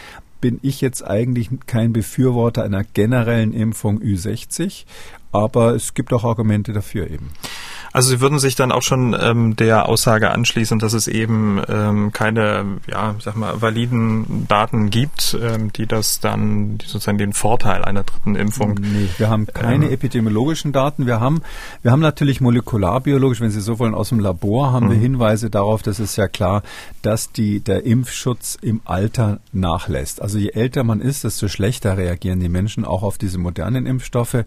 [0.41, 4.85] bin ich jetzt eigentlich kein Befürworter einer generellen Impfung Ü60,
[5.43, 7.31] aber es gibt auch Argumente dafür eben.
[7.95, 12.11] Also Sie würden sich dann auch schon ähm, der Aussage anschließen, dass es eben ähm,
[12.11, 17.85] keine, ja, sag mal, validen Daten gibt, ähm, die das dann, die sozusagen den Vorteil
[17.85, 18.73] einer dritten Impfung.
[18.81, 21.05] Nee, wir haben keine ähm, epidemiologischen Daten.
[21.05, 21.41] Wir haben,
[21.83, 25.01] wir haben natürlich molekularbiologisch, wenn Sie so wollen, aus dem Labor haben wir mhm.
[25.01, 26.63] Hinweise darauf, das ist ja klar,
[27.01, 30.21] dass die, der Impfschutz im Alter nachlässt.
[30.21, 34.43] Also je älter man ist, desto schlechter reagieren die Menschen auch auf diese modernen Impfstoffe.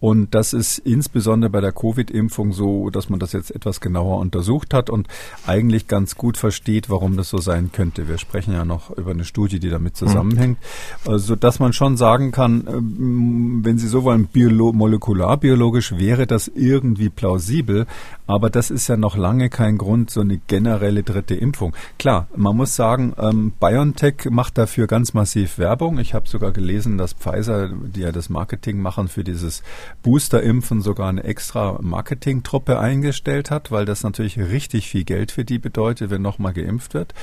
[0.00, 4.74] Und das ist insbesondere bei der Covid-Impfung so, dass man das jetzt etwas genauer untersucht
[4.74, 5.08] hat und
[5.46, 8.08] eigentlich ganz gut versteht, warum das so sein könnte.
[8.08, 10.58] Wir sprechen ja noch über eine Studie, die damit zusammenhängt,
[11.06, 11.18] mhm.
[11.18, 16.48] so dass man schon sagen kann, ähm, wenn Sie so wollen, biolo molekularbiologisch wäre das
[16.48, 17.86] irgendwie plausibel,
[18.30, 21.74] aber das ist ja noch lange kein Grund, so eine generelle dritte Impfung.
[21.98, 25.98] Klar, man muss sagen, ähm, BioNTech macht dafür ganz massiv Werbung.
[25.98, 29.62] Ich habe sogar gelesen, dass Pfizer, die ja das Marketing machen für dieses
[30.02, 35.58] Booster-Impfen, sogar eine extra Marketingtruppe eingestellt hat, weil das natürlich richtig viel Geld für die
[35.58, 37.14] bedeutet, wenn nochmal geimpft wird.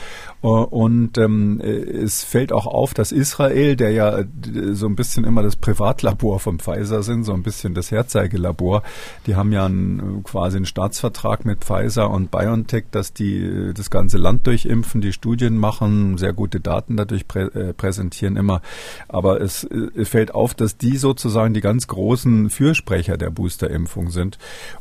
[0.43, 4.25] Äh, und ähm, es fällt auch auf, dass Israel, der ja äh,
[4.71, 8.83] so ein bisschen immer das Privatlabor von Pfizer sind, so ein bisschen das Herzeigelabor,
[9.25, 13.73] die haben ja ein, quasi ein Staats Staatsvertrag mit Pfizer und BioNTech, dass die äh,
[13.73, 18.61] das ganze Land durchimpfen, die Studien machen, sehr gute Daten dadurch prä äh, präsentieren immer.
[19.07, 24.37] Aber es, äh, fällt auf, dass die sozusagen die ganz großen Fürsprecher der Boosterimpfung sind.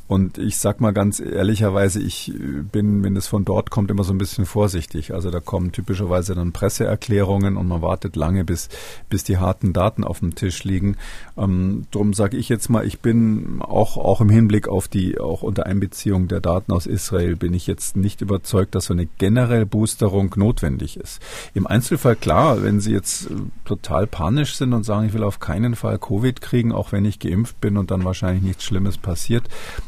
[0.08, 2.32] Und ich sag mal ganz ehrlicherweise, ich
[2.72, 5.12] bin, wenn es von dort kommt, immer so ein bisschen vorsichtig.
[5.12, 8.68] Also da kommen typischerweise dann Presseerklärungen und man wartet lange, bis,
[9.08, 10.96] bis die harten Daten auf dem Tisch liegen.
[11.36, 15.42] Ähm, drum sage ich jetzt mal, ich bin auch, auch im Hinblick auf die, auch
[15.42, 19.66] unter Einbeziehung der Daten aus Israel, bin ich jetzt nicht überzeugt, dass so eine generelle
[19.66, 21.20] Boosterung notwendig ist.
[21.52, 25.40] Im Einzelfall klar, wenn Sie jetzt äh, total panisch sind und sagen, ich will auf
[25.40, 29.44] keinen Fall Covid kriegen, auch wenn ich geimpft bin und dann wahrscheinlich nichts Schlimmes passiert,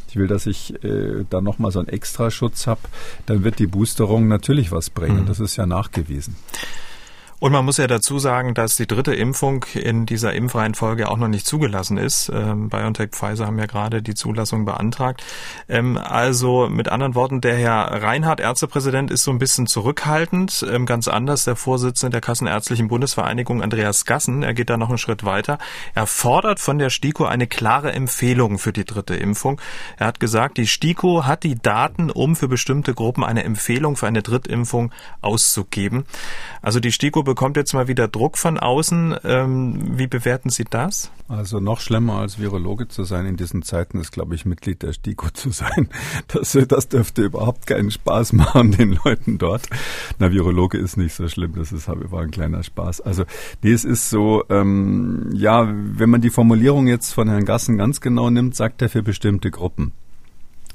[0.09, 2.81] ich will, dass ich äh, da nochmal so einen Extraschutz habe,
[3.27, 5.23] dann wird die Boosterung natürlich was bringen.
[5.23, 5.27] Mhm.
[5.27, 6.37] Das ist ja nachgewiesen.
[7.41, 11.29] Und man muss ja dazu sagen, dass die dritte Impfung in dieser Impfreihenfolge auch noch
[11.29, 12.33] nicht zugelassen ist.
[12.35, 15.23] Ähm, BioNTech Pfizer haben ja gerade die Zulassung beantragt.
[15.69, 20.67] Ähm, also mit anderen Worten, der Herr Reinhardt, Ärztepräsident, ist so ein bisschen zurückhaltend.
[20.69, 24.43] Ähm, ganz anders der Vorsitzende der Kassenärztlichen Bundesvereinigung, Andreas Gassen.
[24.43, 25.59] Er geht da noch einen Schritt weiter.
[25.95, 29.61] Er fordert von der STIKO eine klare Empfehlung für die dritte Impfung.
[29.97, 34.09] Er hat gesagt, die STIKO hat die Daten, um für bestimmte Gruppen eine Empfehlung für
[34.09, 36.05] eine Drittimpfung auszugeben.
[36.63, 39.17] Also die STIKO bekommt jetzt mal wieder Druck von außen.
[39.23, 41.13] Ähm, wie bewerten Sie das?
[41.29, 44.95] Also noch schlimmer als Virologe zu sein in diesen Zeiten ist, glaube ich, Mitglied der
[44.95, 45.91] STIKO zu sein.
[46.29, 49.69] Das, das dürfte überhaupt keinen Spaß machen den Leuten dort.
[50.19, 53.03] Na, Virologe ist nicht so schlimm, das ist, war ein kleiner Spaß.
[53.03, 53.25] Also,
[53.63, 58.01] nee, es ist so, ähm, ja, wenn man die Formulierung jetzt von Herrn Gassen ganz
[58.01, 59.93] genau nimmt, sagt er für bestimmte Gruppen.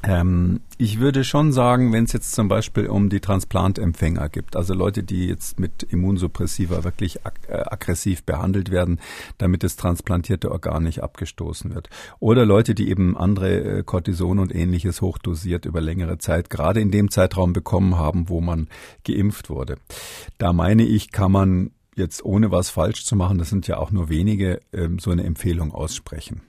[0.05, 4.73] Ähm, ich würde schon sagen, wenn es jetzt zum Beispiel um die Transplantempfänger gibt, also
[4.73, 8.99] Leute, die jetzt mit Immunsuppressiva wirklich ag äh, aggressiv behandelt werden,
[9.37, 11.89] damit das transplantierte Organ nicht abgestoßen wird.
[12.19, 16.91] Oder Leute, die eben andere äh, Cortison und ähnliches hochdosiert über längere Zeit, gerade in
[16.91, 18.67] dem Zeitraum bekommen haben, wo man
[19.05, 19.77] geimpft wurde.
[20.37, 23.91] Da meine ich, kann man jetzt ohne was falsch zu machen, das sind ja auch
[23.91, 26.41] nur wenige, ähm, so eine Empfehlung aussprechen.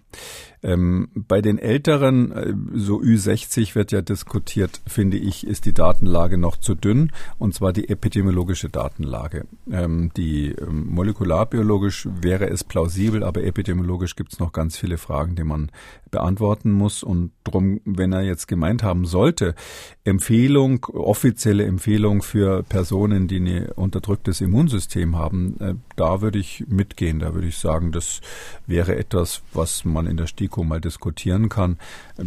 [0.65, 6.39] Ähm, bei den Älteren, äh, so Ü60 wird ja diskutiert, finde ich, ist die Datenlage
[6.39, 9.47] noch zu dünn, und zwar die epidemiologische Datenlage.
[9.71, 15.37] Ähm, die ähm, molekularbiologisch wäre es plausibel, aber epidemiologisch gibt es noch ganz viele Fragen,
[15.37, 15.71] die man
[16.11, 17.03] beantworten muss.
[17.03, 19.55] Und drum, wenn er jetzt gemeint haben sollte,
[20.05, 27.19] Empfehlung, offizielle Empfehlung für Personen, die ein unterdrücktes Immunsystem haben, äh, da würde ich mitgehen.
[27.19, 28.23] Da würde ich sagen, das
[28.67, 31.79] wäre etwas, was man in der STIKO mal diskutieren kann.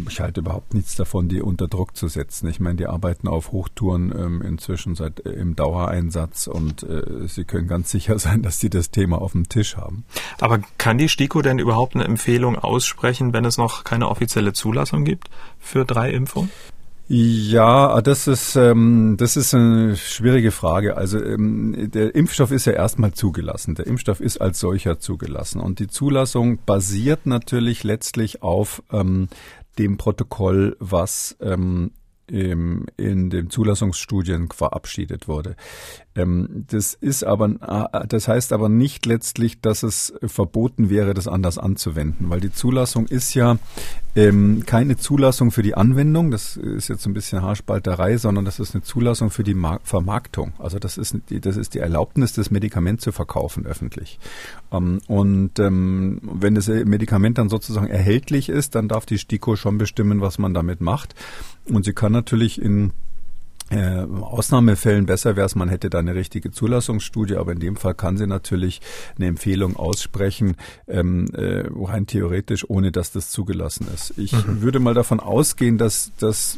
[0.08, 2.48] Ich halte überhaupt nichts davon, die unter Druck zu setzen.
[2.48, 7.44] Ich meine, die arbeiten auf Hochtouren ähm, inzwischen seit äh, im Dauereinsatz und äh, sie
[7.44, 10.04] können ganz sicher sein, dass sie das Thema auf dem Tisch haben.
[10.40, 15.04] Aber kann die STIKO denn überhaupt eine Empfehlung aussprechen, wenn es noch keine offizielle Zulassung
[15.04, 16.50] gibt für drei Impfungen?
[17.10, 20.98] Ja, das ist ähm, das ist eine schwierige Frage.
[20.98, 23.74] Also ähm, der Impfstoff ist ja erstmal zugelassen.
[23.74, 29.28] Der Impfstoff ist als solcher zugelassen und die Zulassung basiert natürlich letztlich auf ähm,
[29.78, 31.92] dem Protokoll, was ähm,
[32.30, 35.56] in den Zulassungsstudien verabschiedet wurde.
[36.18, 41.28] Ähm, das ist aber, äh, das heißt aber nicht letztlich, dass es verboten wäre, das
[41.28, 43.58] anders anzuwenden, weil die Zulassung ist ja
[44.16, 48.74] ähm, keine Zulassung für die Anwendung, das ist jetzt ein bisschen Haarspalterei, sondern das ist
[48.74, 50.54] eine Zulassung für die Mar Vermarktung.
[50.58, 54.18] Also das ist, die, das ist die Erlaubnis, das Medikament zu verkaufen öffentlich.
[54.72, 59.78] Ähm, und ähm, wenn das Medikament dann sozusagen erhältlich ist, dann darf die STIKO schon
[59.78, 61.14] bestimmen, was man damit macht.
[61.66, 62.92] Und sie kann natürlich in
[63.70, 67.94] äh, Ausnahmefällen besser wäre es, man hätte da eine richtige Zulassungsstudie, aber in dem Fall
[67.94, 68.80] kann sie natürlich
[69.16, 74.14] eine Empfehlung aussprechen, ähm, äh, rein theoretisch, ohne dass das zugelassen ist.
[74.16, 74.62] Ich mhm.
[74.62, 76.56] würde mal davon ausgehen, dass, dass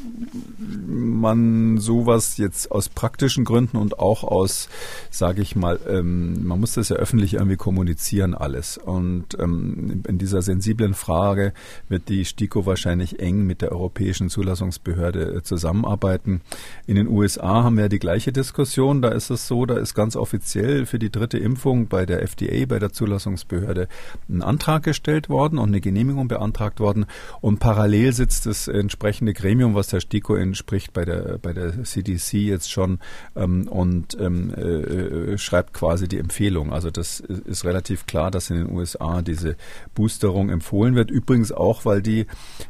[0.86, 4.68] man sowas jetzt aus praktischen Gründen und auch aus,
[5.10, 8.78] sage ich mal, ähm, man muss das ja öffentlich irgendwie kommunizieren alles.
[8.78, 11.52] Und ähm, in dieser sensiblen Frage
[11.88, 16.42] wird die STIKO wahrscheinlich eng mit der Europäischen Zulassungsbehörde äh, zusammenarbeiten.
[16.86, 19.02] In den USA haben wir die gleiche Diskussion.
[19.02, 22.66] Da ist es so, da ist ganz offiziell für die dritte Impfung bei der FDA,
[22.66, 23.88] bei der Zulassungsbehörde,
[24.28, 27.06] ein Antrag gestellt worden und eine Genehmigung beantragt worden.
[27.40, 32.34] Und parallel sitzt das entsprechende Gremium, was der STIKO entspricht, bei der, bei der CDC
[32.34, 32.98] jetzt schon
[33.36, 36.72] ähm, und ähm, äh, schreibt quasi die Empfehlung.
[36.72, 39.56] Also das ist relativ klar, dass in den USA diese
[39.94, 41.10] Boosterung empfohlen wird.
[41.10, 42.26] Übrigens auch, weil die,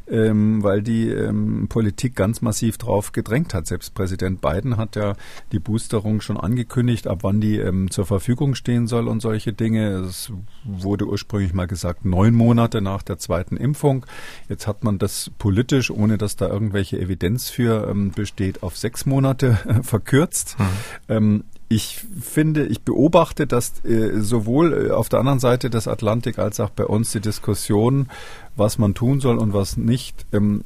[0.09, 3.67] ähm, weil die ähm, Politik ganz massiv drauf gedrängt hat.
[3.67, 5.15] Selbst Präsident Präsident Biden hat ja
[5.51, 9.93] die Boosterung schon angekündigt, ab wann die ähm, zur Verfügung stehen soll und solche Dinge.
[10.01, 10.31] Es
[10.65, 14.05] wurde ursprünglich mal gesagt, neun Monate nach der zweiten Impfung.
[14.51, 19.07] Jetzt hat man das politisch, ohne dass da irgendwelche Evidenz für ähm, besteht, auf sechs
[19.07, 20.59] Monate äh, verkürzt.
[20.59, 20.67] Hm.
[21.09, 26.39] Ähm, ich finde, ich beobachte, dass äh, sowohl äh, auf der anderen Seite des Atlantik
[26.41, 28.09] als auch bei uns die Diskussion
[28.57, 30.65] was man tun soll und was nicht, ähm,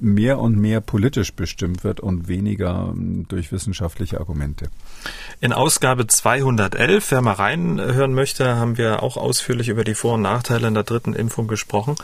[0.00, 4.68] mehr und mehr politisch bestimmt wird und weniger ähm, durch wissenschaftliche Argumente.
[5.40, 10.22] In Ausgabe 211, wer mal reinhören möchte, haben wir auch ausführlich über die Vor- und
[10.22, 11.96] Nachteile in der dritten Impfung gesprochen.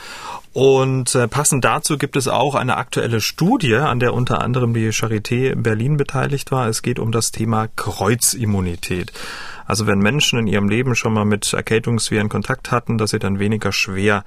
[0.52, 4.90] Und äh, passend dazu gibt es auch eine aktuelle Studie, an der unter anderem die
[4.90, 6.68] Charité Berlin beteiligt war.
[6.68, 9.12] Es geht um das Thema Kreuzimmunität.
[9.68, 13.38] Also wenn Menschen in ihrem Leben schon mal mit Erkältungsviren Kontakt hatten, dass sie dann
[13.38, 14.24] weniger schwer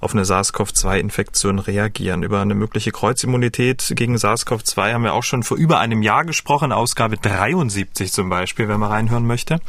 [0.00, 2.22] auf eine SARS-CoV-2-Infektion reagieren.
[2.22, 6.72] Über eine mögliche Kreuzimmunität gegen SARS-CoV-2 haben wir auch schon vor über einem Jahr gesprochen,
[6.72, 9.60] Ausgabe 73 zum Beispiel, wenn man reinhören möchte.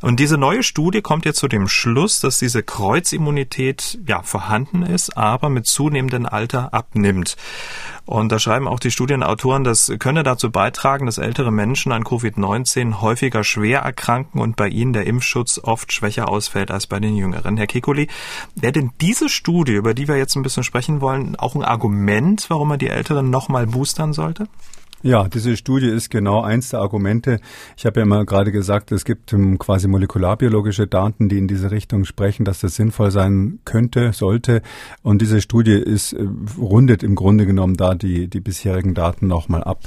[0.00, 5.14] Und diese neue Studie kommt jetzt zu dem Schluss, dass diese Kreuzimmunität ja vorhanden ist,
[5.18, 7.36] aber mit zunehmendem Alter abnimmt.
[8.06, 13.00] Und da schreiben auch die Studienautoren, das könne dazu beitragen, dass ältere Menschen an Covid-19
[13.00, 17.56] häufiger schwer erkranken und bei ihnen der Impfschutz oft schwächer ausfällt als bei den Jüngeren.
[17.56, 18.08] Herr Kekuli,
[18.54, 22.46] wäre denn diese Studie, über die wir jetzt ein bisschen sprechen wollen, auch ein Argument,
[22.48, 24.48] warum man die Älteren nochmal boostern sollte?
[25.04, 27.38] Ja, diese Studie ist genau eins der Argumente.
[27.76, 31.70] Ich habe ja mal gerade gesagt, es gibt um, quasi molekularbiologische Daten, die in diese
[31.70, 34.62] Richtung sprechen, dass das sinnvoll sein könnte, sollte.
[35.02, 36.26] Und diese Studie ist äh,
[36.58, 39.80] rundet im Grunde genommen da die die bisherigen Daten nochmal ab.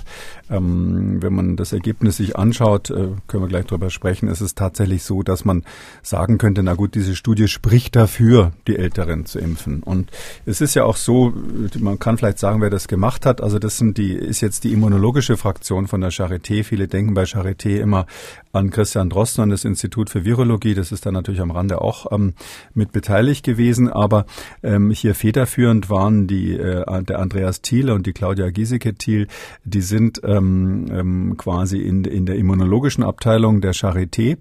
[0.51, 4.29] Ähm, wenn man das Ergebnis sich anschaut, äh, können wir gleich drüber sprechen.
[4.29, 5.63] ist Es tatsächlich so, dass man
[6.03, 9.81] sagen könnte, na gut, diese Studie spricht dafür, die Älteren zu impfen.
[9.81, 10.11] Und
[10.45, 11.33] es ist ja auch so,
[11.79, 13.41] man kann vielleicht sagen, wer das gemacht hat.
[13.41, 16.65] Also das sind die ist jetzt die Immunologie virologische Fraktion von der Charité.
[16.65, 18.07] Viele denken bei Charité immer
[18.51, 20.73] an Christian Drosten und das Institut für Virologie.
[20.73, 22.33] Das ist dann natürlich am Rande auch ähm,
[22.73, 23.87] mit beteiligt gewesen.
[23.87, 24.25] Aber
[24.63, 29.27] ähm, hier federführend waren die äh, der Andreas Thiele und die Claudia Giesecke-Thiel.
[29.63, 34.35] Die sind ähm, ähm, quasi in, in der immunologischen Abteilung der Charité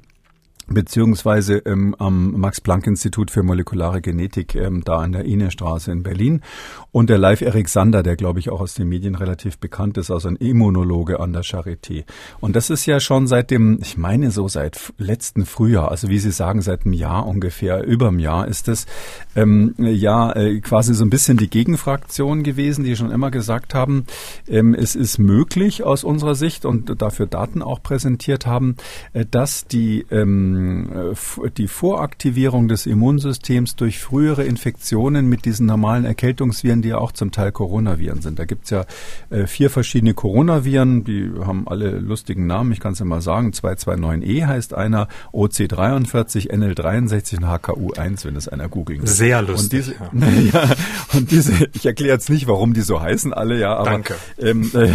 [0.68, 6.42] beziehungsweise ähm, am Max-Planck-Institut für molekulare Genetik ähm, da an der Ine-Straße in Berlin.
[6.96, 10.10] Und der Live Erik Sander, der glaube ich auch aus den Medien relativ bekannt ist,
[10.10, 12.04] also ein Immunologe an der Charité.
[12.40, 16.18] Und das ist ja schon seit dem, ich meine so seit letzten Frühjahr, also wie
[16.18, 18.86] Sie sagen, seit einem Jahr ungefähr, über einem Jahr ist es
[19.34, 24.06] ähm, ja äh, quasi so ein bisschen die Gegenfraktion gewesen, die schon immer gesagt haben,
[24.48, 28.76] ähm, es ist möglich aus unserer Sicht und dafür Daten auch präsentiert haben,
[29.12, 31.14] äh, dass die ähm, ähm,
[31.58, 37.32] die Voraktivierung des Immunsystems durch frühere Infektionen mit diesen normalen Erkältungsviren, die ja auch zum
[37.32, 38.38] Teil Coronaviren sind.
[38.38, 38.86] Da gibt's ja
[39.30, 43.50] äh, vier verschiedene Coronaviren, die haben alle lustigen Namen, ich kann es ja mal sagen.
[43.50, 49.08] 229E heißt einer, OC43, NL63 und HKU1, wenn es einer googeln will.
[49.08, 49.98] Sehr lustig.
[50.12, 50.62] Und diese, ja.
[50.68, 50.74] ja,
[51.12, 54.14] und diese, ich erkläre jetzt nicht, warum die so heißen alle, ja, aber Danke.
[54.38, 54.90] Ähm, äh,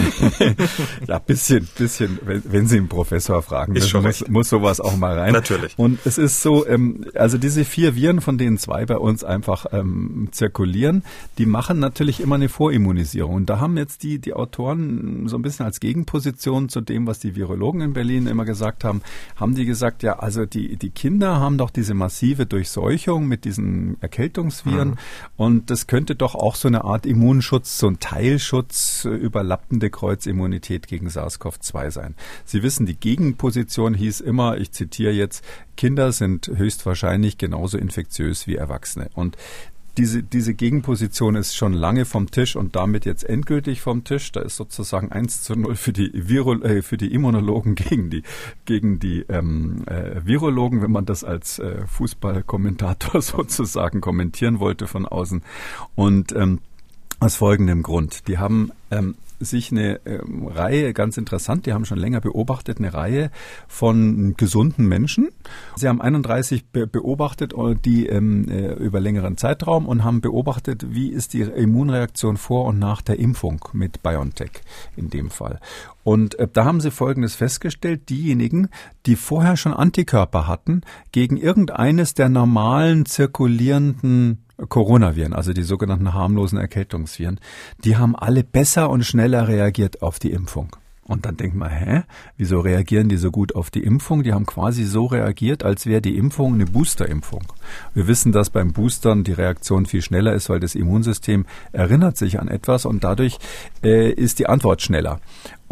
[1.08, 4.98] ja, bisschen, bisschen, wenn, wenn Sie einen Professor fragen, Ist schon muss, muss sowas auch
[4.98, 5.34] mal rein.
[5.34, 5.52] Natürlich.
[5.52, 5.78] Natürlich.
[5.78, 9.66] Und es ist so, ähm, also diese vier Viren, von denen zwei bei uns einfach
[9.72, 11.04] ähm, zirkulieren,
[11.38, 13.36] die machen natürlich immer eine Vorimmunisierung.
[13.36, 17.20] Und da haben jetzt die, die Autoren so ein bisschen als Gegenposition zu dem, was
[17.20, 19.02] die Virologen in Berlin immer gesagt haben,
[19.36, 23.98] haben die gesagt, ja, also die, die Kinder haben doch diese massive Durchseuchung mit diesen
[24.02, 24.98] Erkältungsviren mhm.
[25.38, 30.88] und das könnte doch auch so eine Art Immunschutz, so ein Teilschutz, äh, überlappende Kreuzimmunität
[30.88, 32.16] gegen SARS-CoV-2 sein.
[32.46, 35.44] Sie wissen, die Gegenposition hieß immer, ich zitiere jetzt,
[35.78, 39.10] Kinder sind höchstwahrscheinlich genauso infektiös wie Erwachsene.
[39.16, 39.38] Und
[39.98, 44.32] diese, diese Gegenposition ist schon lange vom Tisch und damit jetzt endgültig vom Tisch.
[44.32, 48.24] Da ist sozusagen 1 zu 0 für die, Viro, äh, für die Immunologen gegen die,
[48.66, 55.06] gegen die ähm, äh, Virologen, wenn man das als äh, Fußballkommentator sozusagen kommentieren wollte von
[55.06, 55.44] außen.
[55.96, 56.60] Und ähm,
[57.20, 58.28] aus folgendem Grund.
[58.28, 62.94] Die haben ähm, sich eine ähm, Reihe, ganz interessant, die haben schon länger beobachtet, eine
[62.94, 63.32] Reihe
[63.68, 65.30] von gesunden Menschen.
[65.76, 70.94] Sie haben 31 be beobachtet, äh, die ähm, äh, über längeren Zeitraum und haben beobachtet,
[70.94, 74.52] wie ist die Immunreaktion vor und nach der Impfung mit BioNTech
[74.96, 75.60] in dem Fall.
[76.04, 78.70] Und äh, da haben sie Folgendes festgestellt, diejenigen,
[79.06, 86.58] die vorher schon Antikörper hatten gegen irgendeines der normalen zirkulierenden Coronaviren, also die sogenannten harmlosen
[86.58, 87.40] Erkältungsviren,
[87.84, 90.76] die haben alle besser und schneller reagiert auf die Impfung.
[91.12, 92.04] Und dann denkt man, hä,
[92.38, 94.24] wieso reagieren die so gut auf die Impfung?
[94.24, 97.44] Die haben quasi so reagiert, als wäre die Impfung eine Boosterimpfung.
[97.94, 102.40] Wir wissen, dass beim Boostern die Reaktion viel schneller ist, weil das Immunsystem erinnert sich
[102.40, 103.40] an etwas und dadurch
[103.84, 105.20] äh, ist die Antwort schneller.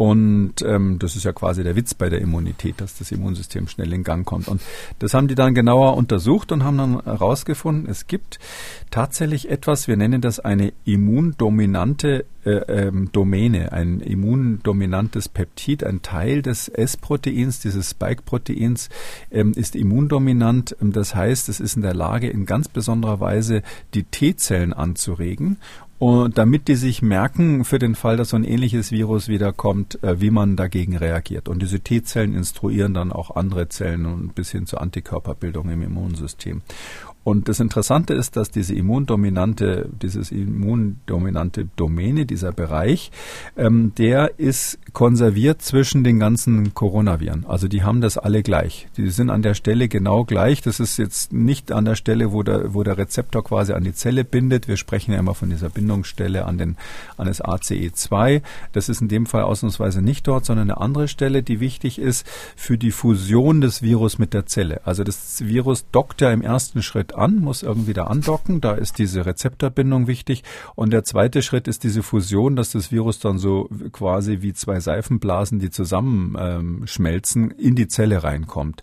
[0.00, 3.92] Und ähm, das ist ja quasi der Witz bei der Immunität, dass das Immunsystem schnell
[3.92, 4.48] in Gang kommt.
[4.48, 4.62] Und
[4.98, 8.38] das haben die dann genauer untersucht und haben dann herausgefunden, es gibt
[8.90, 16.40] tatsächlich etwas, wir nennen das eine immundominante äh, ähm, Domäne, ein immundominantes Peptid, ein Teil
[16.40, 18.88] des S-Proteins, dieses Spike-Proteins,
[19.30, 20.74] ähm, ist immundominant.
[20.80, 25.58] Das heißt, es ist in der Lage, in ganz besonderer Weise die T-Zellen anzuregen
[26.00, 30.18] und damit die sich merken, für den Fall, dass so ein ähnliches Virus wiederkommt, äh,
[30.18, 31.46] wie man dagegen reagiert.
[31.46, 36.62] Und diese T-Zellen instruieren dann auch andere Zellen und bis hin zur Antikörperbildung im Immunsystem.
[37.22, 43.10] Und das Interessante ist, dass diese immundominante, dieses immundominante Domäne, dieser Bereich,
[43.58, 47.44] ähm, der ist konserviert zwischen den ganzen Coronaviren.
[47.46, 48.88] Also die haben das alle gleich.
[48.96, 50.62] Die sind an der Stelle genau gleich.
[50.62, 53.94] Das ist jetzt nicht an der Stelle, wo der, wo der Rezeptor quasi an die
[53.94, 54.66] Zelle bindet.
[54.66, 56.76] Wir sprechen ja immer von dieser Bindungsstelle an, den,
[57.18, 58.40] an das ACE2.
[58.72, 62.26] Das ist in dem Fall ausnahmsweise nicht dort, sondern eine andere Stelle, die wichtig ist
[62.56, 64.80] für die Fusion des Virus mit der Zelle.
[64.84, 68.60] Also das Virus dockt ja im ersten Schritt an, muss irgendwie da andocken.
[68.60, 70.44] Da ist diese Rezeptorbindung wichtig.
[70.74, 74.80] Und der zweite Schritt ist diese Fusion, dass das Virus dann so quasi wie zwei
[74.80, 78.82] Seifenblasen, die zusammenschmelzen, ähm, in die Zelle reinkommt.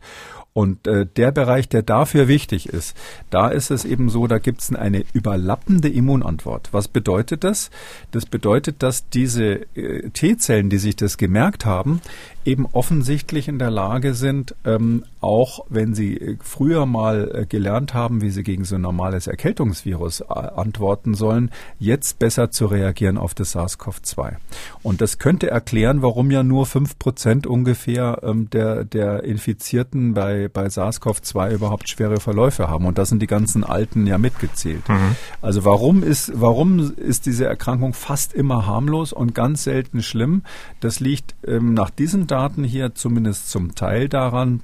[0.58, 2.98] Und äh, der Bereich, der dafür wichtig ist,
[3.30, 6.70] da ist es eben so, da gibt es eine überlappende Immunantwort.
[6.72, 7.70] Was bedeutet das?
[8.10, 12.02] Das bedeutet, dass diese äh, T-Zellen, die sich das gemerkt haben,
[12.48, 17.94] eben offensichtlich in der Lage sind, ähm, auch wenn sie äh, früher mal äh, gelernt
[17.94, 23.18] haben, wie sie gegen so ein normales Erkältungsvirus äh, antworten sollen, jetzt besser zu reagieren
[23.18, 24.38] auf das SARS-CoV-2.
[24.82, 30.48] Und das könnte erklären, warum ja nur fünf Prozent ungefähr ähm, der, der Infizierten bei,
[30.48, 32.86] bei SARS-CoV-2 überhaupt schwere Verläufe haben.
[32.86, 34.88] Und da sind die ganzen Alten ja mitgezählt.
[34.88, 35.18] Mhm.
[35.42, 40.44] Also warum ist, warum ist diese Erkrankung fast immer harmlos und ganz selten schlimm?
[40.80, 44.62] Das liegt ähm, nach diesen Daten hier zumindest zum Teil daran,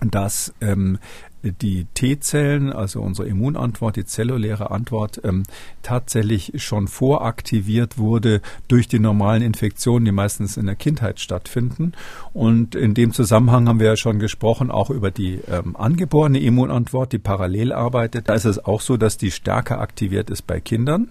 [0.00, 0.98] dass ähm,
[1.44, 5.44] die T-Zellen, also unsere Immunantwort, die zelluläre Antwort, ähm,
[5.82, 11.92] tatsächlich schon voraktiviert wurde durch die normalen Infektionen, die meistens in der Kindheit stattfinden.
[12.32, 17.12] Und in dem Zusammenhang haben wir ja schon gesprochen, auch über die ähm, angeborene Immunantwort,
[17.12, 18.28] die parallel arbeitet.
[18.28, 21.10] Da ist es auch so, dass die stärker aktiviert ist bei Kindern.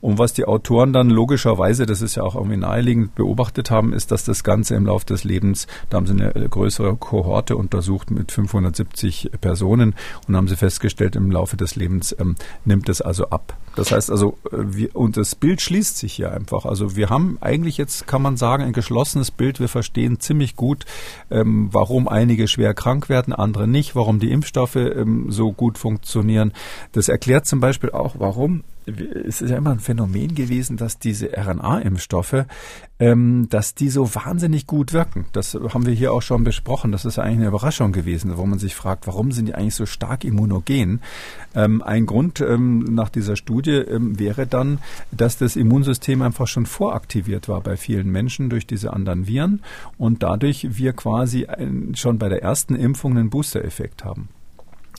[0.00, 4.10] Und was die Autoren dann logischerweise, das ist ja auch irgendwie naheliegend, beobachtet haben, ist,
[4.10, 8.32] dass das Ganze im Laufe des Lebens, da haben sie eine größere Kohorte untersucht mit
[8.32, 9.94] 570 Personen, Personen
[10.26, 13.56] und haben sie festgestellt, im Laufe des Lebens ähm, nimmt es also ab.
[13.76, 16.64] Das heißt also, äh, wir, und das Bild schließt sich hier einfach.
[16.64, 19.60] Also wir haben eigentlich jetzt, kann man sagen, ein geschlossenes Bild.
[19.60, 20.84] Wir verstehen ziemlich gut,
[21.30, 26.52] ähm, warum einige schwer krank werden, andere nicht, warum die Impfstoffe ähm, so gut funktionieren.
[26.92, 31.30] Das erklärt zum Beispiel auch, warum es ist ja immer ein Phänomen gewesen, dass diese
[31.36, 32.46] RNA-Impfstoffe,
[32.98, 35.26] ähm, dass die so wahnsinnig gut wirken.
[35.32, 36.92] Das haben wir hier auch schon besprochen.
[36.92, 39.86] Das ist eigentlich eine Überraschung gewesen, wo man sich fragt, warum sind die eigentlich so
[39.86, 41.00] stark immunogen?
[41.54, 44.78] Ähm, ein Grund ähm, nach dieser Studie ähm, wäre dann,
[45.10, 49.62] dass das Immunsystem einfach schon voraktiviert war bei vielen Menschen durch diese anderen Viren
[49.96, 54.28] und dadurch wir quasi ein, schon bei der ersten Impfung einen Booster-Effekt haben.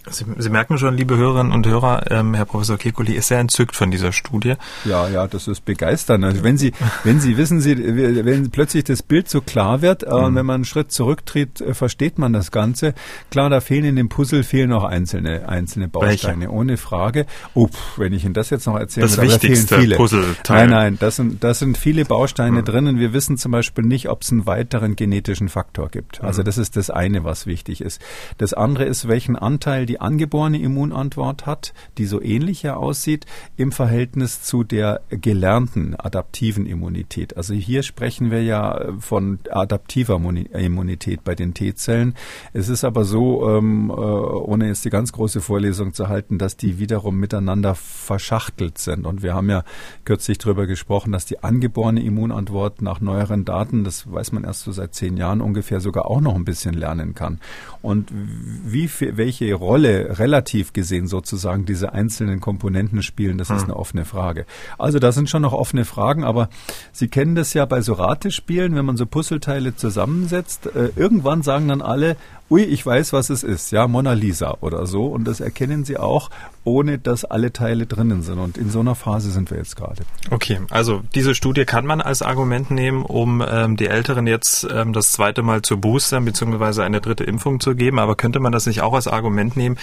[0.09, 3.75] Sie, Sie, merken schon, liebe Hörerinnen und Hörer, ähm, Herr Professor Kekulé ist sehr entzückt
[3.75, 4.53] von dieser Studie.
[4.85, 6.23] Ja, ja, das ist begeisternd.
[6.23, 6.71] Also wenn Sie,
[7.03, 7.77] wenn Sie wissen, Sie,
[8.25, 10.35] wenn plötzlich das Bild so klar wird, äh, mhm.
[10.35, 12.93] wenn man einen Schritt zurücktritt, äh, versteht man das Ganze.
[13.29, 16.53] Klar, da fehlen in dem Puzzle fehlen noch einzelne, einzelne Bausteine, Welche?
[16.53, 17.25] ohne Frage.
[17.53, 19.95] Oh, wenn ich Ihnen das jetzt noch erzähle, das würde, wichtigste da viele.
[19.97, 20.67] Puzzleteil.
[20.67, 22.65] Nein, nein, das sind, das sind viele Bausteine mhm.
[22.65, 22.99] drinnen.
[22.99, 26.21] Wir wissen zum Beispiel nicht, ob es einen weiteren genetischen Faktor gibt.
[26.21, 26.45] Also mhm.
[26.45, 28.01] das ist das eine, was wichtig ist.
[28.37, 33.25] Das andere ist, welchen Anteil die angeborene Immunantwort hat, die so ähnlich aussieht,
[33.57, 37.35] im Verhältnis zu der gelernten adaptiven Immunität.
[37.35, 40.21] Also hier sprechen wir ja von adaptiver
[40.53, 42.13] Immunität bei den T-Zellen.
[42.53, 46.55] Es ist aber so, ähm, äh, ohne jetzt die ganz große Vorlesung zu halten, dass
[46.55, 49.07] die wiederum miteinander verschachtelt sind.
[49.07, 49.63] Und wir haben ja
[50.05, 54.71] kürzlich darüber gesprochen, dass die angeborene Immunantwort nach neueren Daten, das weiß man erst so
[54.71, 57.39] seit zehn Jahren ungefähr, sogar auch noch ein bisschen lernen kann.
[57.81, 63.57] Und wie, welche Rolle relativ gesehen sozusagen diese einzelnen Komponenten spielen, das hm.
[63.57, 64.45] ist eine offene Frage.
[64.77, 66.49] Also da sind schon noch offene Fragen, aber
[66.91, 70.67] Sie kennen das ja bei so Ratespielen, wenn man so Puzzleteile zusammensetzt.
[70.67, 72.15] Äh, irgendwann sagen dann alle,
[72.49, 75.05] ui, ich weiß, was es ist, ja, Mona Lisa oder so.
[75.05, 76.29] Und das erkennen sie auch,
[76.63, 78.39] ohne dass alle Teile drinnen sind.
[78.39, 80.03] Und in so einer Phase sind wir jetzt gerade.
[80.31, 84.93] Okay, also diese Studie kann man als Argument nehmen, um ähm, die Älteren jetzt ähm,
[84.93, 87.99] das zweite Mal zu boostern, beziehungsweise eine dritte Impfung zu geben.
[87.99, 89.77] Aber könnte man das nicht auch als Argument nehmen,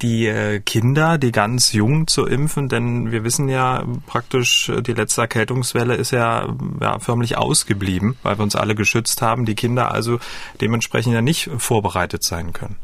[0.00, 2.68] die äh, Kinder, die ganz jung zu impfen?
[2.68, 6.48] Denn wir wissen ja praktisch, die letzte Erkältungswelle ist ja,
[6.80, 9.44] ja förmlich ausgeblieben, weil wir uns alle geschützt haben.
[9.44, 10.18] Die Kinder also
[10.60, 12.76] dementsprechend ja nicht vorbereitet sein können.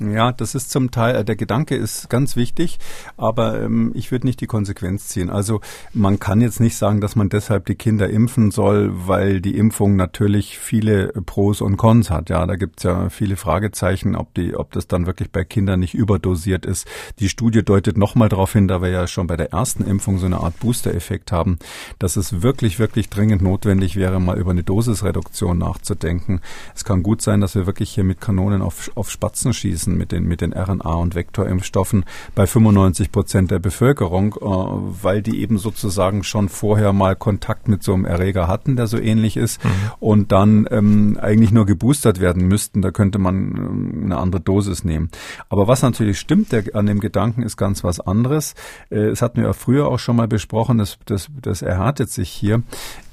[0.00, 2.78] Ja, das ist zum Teil, äh, der Gedanke ist ganz wichtig,
[3.16, 5.28] aber ähm, ich würde nicht die Konsequenz ziehen.
[5.28, 5.60] Also
[5.92, 9.96] man kann jetzt nicht sagen, dass man deshalb die Kinder impfen soll, weil die Impfung
[9.96, 12.30] natürlich viele Pros und Cons hat.
[12.30, 15.94] Ja, da gibt's ja viele Fragezeichen, ob die, ob das dann wirklich bei Kindern nicht
[15.94, 16.86] überdosiert ist.
[17.18, 20.26] Die Studie deutet nochmal darauf hin, da wir ja schon bei der ersten Impfung so
[20.26, 21.58] eine Art Booster-Effekt haben,
[21.98, 26.40] dass es wirklich, wirklich dringend notwendig wäre, mal über eine Dosisreduktion nachzudenken.
[26.76, 29.96] Es kann gut sein, dass wir wirklich hier mit Kanonen auf, auf Spatzen schießen Spritzen
[29.96, 35.40] mit den, mit den RNA- und Vektorimpfstoffen bei 95 Prozent der Bevölkerung, äh, weil die
[35.40, 39.64] eben sozusagen schon vorher mal Kontakt mit so einem Erreger hatten, der so ähnlich ist
[39.64, 39.70] mhm.
[40.00, 42.82] und dann ähm, eigentlich nur geboostert werden müssten.
[42.82, 45.10] Da könnte man ähm, eine andere Dosis nehmen.
[45.48, 48.54] Aber was natürlich stimmt der, an dem Gedanken ist ganz was anderes.
[48.90, 52.30] Äh, es hatten wir ja früher auch schon mal besprochen, das, das, das erhärtet sich
[52.30, 52.62] hier.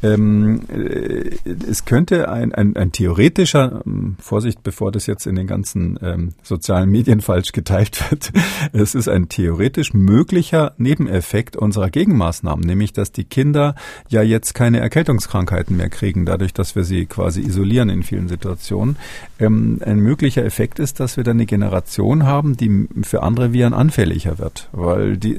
[0.05, 1.31] Ähm, äh,
[1.69, 6.33] es könnte ein, ein, ein theoretischer, ähm, Vorsicht, bevor das jetzt in den ganzen ähm,
[6.43, 8.31] sozialen Medien falsch geteilt wird,
[8.73, 13.75] es ist ein theoretisch möglicher Nebeneffekt unserer Gegenmaßnahmen, nämlich dass die Kinder
[14.09, 18.97] ja jetzt keine Erkältungskrankheiten mehr kriegen, dadurch, dass wir sie quasi isolieren in vielen Situationen.
[19.39, 23.73] Ähm, ein möglicher Effekt ist, dass wir dann eine Generation haben, die für andere Viren
[23.73, 25.35] anfälliger wird, weil die,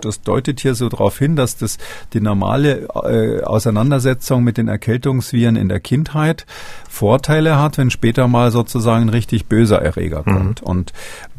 [0.00, 1.78] das deutet hier so darauf hin, dass das
[2.12, 6.46] die normale äh, Auseinandersetzung Auseinandersetzung mit den Erkältungsviren in der Kindheit
[6.94, 10.32] Vorteile hat, wenn später mal sozusagen ein richtig böser Erreger mhm.
[10.32, 10.62] kommt.
[10.62, 10.68] Mhm.
[10.68, 10.92] Und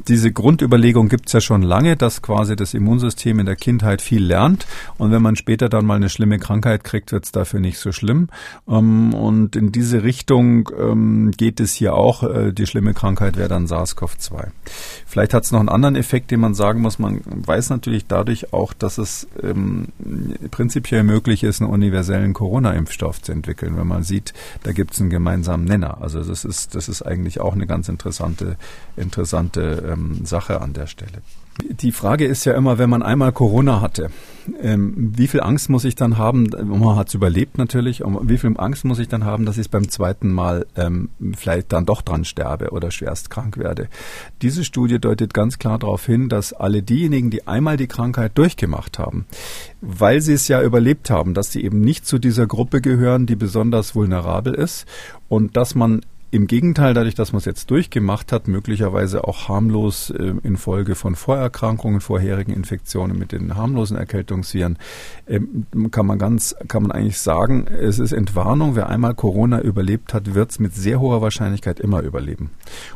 [0.07, 4.23] diese Grundüberlegung gibt es ja schon lange, dass quasi das Immunsystem in der Kindheit viel
[4.23, 4.67] lernt.
[4.97, 7.93] Und wenn man später dann mal eine schlimme Krankheit kriegt, wird es dafür nicht so
[7.93, 8.27] schlimm.
[8.67, 12.23] Ähm, und in diese Richtung ähm, geht es hier auch.
[12.23, 14.47] Äh, die schlimme Krankheit wäre dann SARS-CoV-2.
[15.05, 16.99] Vielleicht hat es noch einen anderen Effekt, den man sagen muss.
[16.99, 19.87] Man weiß natürlich dadurch auch, dass es ähm,
[20.51, 23.75] prinzipiell möglich ist, einen universellen Corona-Impfstoff zu entwickeln.
[23.75, 25.99] Wenn man sieht, da gibt es einen gemeinsamen Nenner.
[26.01, 28.57] Also das ist, das ist eigentlich auch eine ganz interessante,
[28.95, 31.23] interessante ähm, Sache an der Stelle.
[31.63, 34.09] Die Frage ist ja immer, wenn man einmal Corona hatte,
[34.61, 36.49] ähm, wie viel Angst muss ich dann haben?
[36.63, 38.03] Man hat es überlebt natürlich.
[38.21, 41.85] Wie viel Angst muss ich dann haben, dass ich beim zweiten Mal ähm, vielleicht dann
[41.85, 43.87] doch dran sterbe oder schwerst krank werde?
[44.41, 48.99] Diese Studie deutet ganz klar darauf hin, dass alle diejenigen, die einmal die Krankheit durchgemacht
[48.99, 49.25] haben,
[49.81, 53.35] weil sie es ja überlebt haben, dass sie eben nicht zu dieser Gruppe gehören, die
[53.35, 54.85] besonders vulnerabel ist
[55.27, 56.01] und dass man
[56.35, 61.15] im Gegenteil, dadurch, dass man es jetzt durchgemacht hat, möglicherweise auch harmlos äh, infolge von
[61.15, 64.77] Vorerkrankungen, vorherigen Infektionen mit den harmlosen Erkältungsviren,
[65.27, 65.39] äh,
[65.91, 68.75] kann man ganz, kann man eigentlich sagen, es ist Entwarnung.
[68.75, 72.49] Wer einmal Corona überlebt hat, wird es mit sehr hoher Wahrscheinlichkeit immer überleben.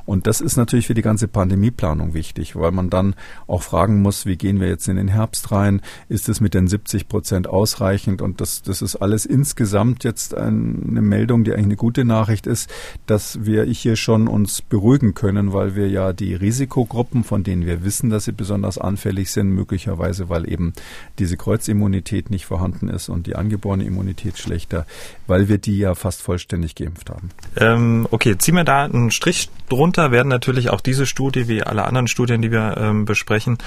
[0.06, 3.16] Und das ist natürlich für die ganze Pandemieplanung wichtig, weil man dann
[3.48, 5.80] auch fragen muss, wie gehen wir jetzt in den Herbst rein?
[6.10, 8.22] Ist es mit den 70 Prozent ausreichend?
[8.22, 12.70] Und das, das ist alles insgesamt jetzt eine Meldung, die eigentlich eine gute Nachricht ist,
[13.06, 17.84] dass wir hier schon uns beruhigen können, weil wir ja die Risikogruppen, von denen wir
[17.84, 20.74] wissen, dass sie besonders anfällig sind, möglicherweise, weil eben
[21.18, 24.86] diese Kreuzimmunität nicht vorhanden ist und die angeborene Immunität schlechter,
[25.28, 27.30] weil wir die ja fast vollständig geimpft haben.
[27.58, 31.86] Ähm, okay, ziehen wir da einen Strich drunter, werden natürlich auch diese Studie wie alle
[31.86, 33.58] anderen Studien, die wir ähm, besprechen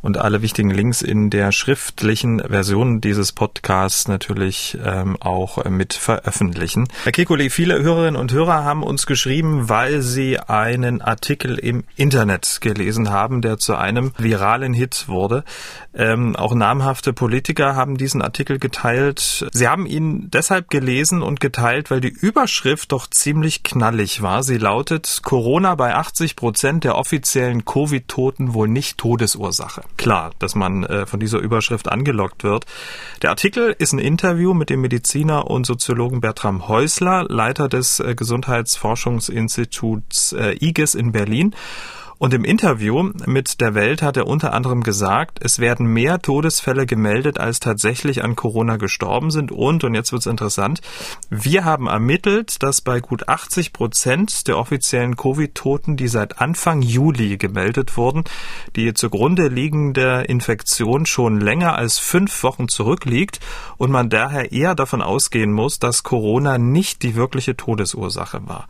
[0.00, 6.88] und alle wichtigen Links in der schriftlichen Version dieses Podcasts natürlich ähm, auch mit veröffentlichen.
[7.04, 12.58] Herr Kekulé, viele Hörerinnen und Hörer haben uns geschrieben, weil sie einen Artikel im Internet
[12.60, 15.44] gelesen haben, der zu einem viralen Hit wurde.
[15.92, 19.46] Ähm, auch namhafte Politiker haben diesen Artikel geteilt.
[19.52, 24.42] Sie haben ihn deshalb gelesen und geteilt, weil die Überschrift doch ziemlich knallig war.
[24.42, 29.82] Sie lautet Corona bei 80 Prozent der offiziellen Covid-Toten wohl nicht Todesursache.
[29.96, 32.66] Klar, dass man äh, von dieser Überschrift angelockt wird.
[33.22, 38.14] Der Artikel ist ein Interview mit dem Mediziner und Soziologen Bertram Häusler, Leiter des äh,
[38.14, 41.54] Gesundheitsforschungs Forschungsinstituts äh, IGES in Berlin.
[42.20, 46.84] Und im Interview mit der Welt hat er unter anderem gesagt, es werden mehr Todesfälle
[46.84, 49.50] gemeldet, als tatsächlich an Corona gestorben sind.
[49.50, 50.82] Und, und jetzt wird's interessant,
[51.30, 57.38] wir haben ermittelt, dass bei gut 80 Prozent der offiziellen Covid-Toten, die seit Anfang Juli
[57.38, 58.24] gemeldet wurden,
[58.76, 63.40] die zugrunde liegende Infektion schon länger als fünf Wochen zurückliegt
[63.78, 68.68] und man daher eher davon ausgehen muss, dass Corona nicht die wirkliche Todesursache war.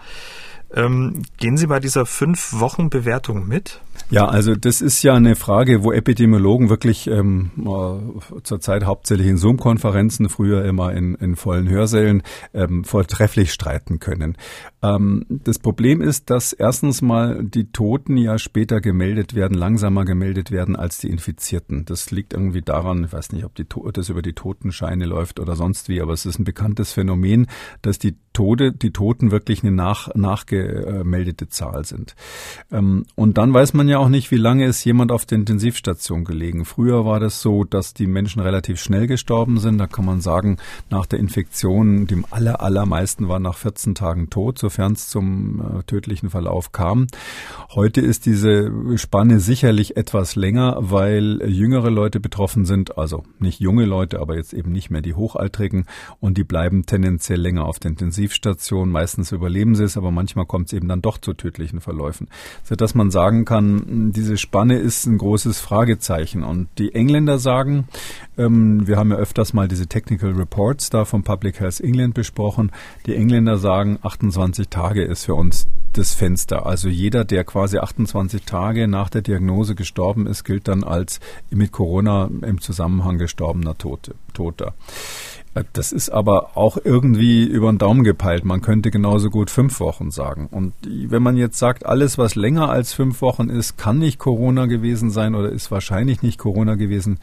[0.73, 3.81] Ähm, gehen Sie bei dieser fünf Wochen Bewertung mit?
[4.11, 9.37] Ja, also das ist ja eine Frage, wo Epidemiologen wirklich ähm, äh, zurzeit hauptsächlich in
[9.37, 14.37] Zoom-Konferenzen, früher immer in, in vollen Hörsälen, ähm, vortrefflich streiten können.
[14.83, 20.51] Ähm, das Problem ist, dass erstens mal die Toten ja später gemeldet werden, langsamer gemeldet
[20.51, 21.85] werden als die Infizierten.
[21.85, 25.55] Das liegt irgendwie daran, ich weiß nicht, ob die, das über die Totenscheine läuft oder
[25.55, 27.47] sonst wie, aber es ist ein bekanntes Phänomen,
[27.83, 30.09] dass die Tode, die Toten wirklich eine nach,
[30.61, 32.15] nachgemeldete Zahl sind.
[32.71, 36.25] Ähm, und dann weiß man ja auch nicht, wie lange ist jemand auf der Intensivstation
[36.25, 36.65] gelegen.
[36.65, 39.79] Früher war das so, dass die Menschen relativ schnell gestorben sind.
[39.79, 40.59] Da kann man sagen,
[40.89, 45.83] nach der Infektion, die aller, allermeisten waren nach 14 Tagen tot, sofern es zum äh,
[45.85, 47.07] tödlichen Verlauf kam.
[47.71, 53.85] Heute ist diese Spanne sicherlich etwas länger, weil jüngere Leute betroffen sind, also nicht junge
[53.85, 55.87] Leute, aber jetzt eben nicht mehr die Hochaltrigen
[56.21, 58.91] und die bleiben tendenziell länger auf der Intensivstation.
[58.91, 62.27] Meistens überleben sie es, aber manchmal kommt es eben dann doch zu tödlichen Verläufen.
[62.65, 66.43] Sodass man sagen kann, diese Spanne ist ein großes Fragezeichen.
[66.43, 67.87] Und die Engländer sagen,
[68.37, 72.73] ähm, wir haben ja öfters mal diese Technical Reports da vom Public Health England besprochen,
[73.07, 76.67] die Engländer sagen, 28 Tage ist für uns das Fenster.
[76.67, 81.21] Also jeder, der quasi 28 Tage nach der Diagnose gestorben ist, gilt dann als
[81.51, 84.75] mit Corona im Zusammenhang gestorbener Tote, Toter.
[85.73, 88.45] Das ist aber auch irgendwie über den Daumen gepeilt.
[88.45, 90.47] Man könnte genauso gut fünf Wochen sagen.
[90.49, 94.67] Und wenn man jetzt sagt, alles, was länger als fünf Wochen ist, kann nicht Corona
[94.67, 97.19] gewesen sein oder ist wahrscheinlich nicht Corona gewesen,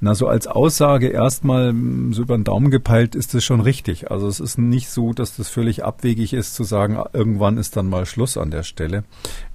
[0.00, 1.74] na, so als Aussage erstmal
[2.12, 4.12] so über den Daumen gepeilt ist es schon richtig.
[4.12, 7.88] Also es ist nicht so, dass das völlig abwegig ist zu sagen, irgendwann ist dann
[7.88, 9.02] mal Schluss an der Stelle.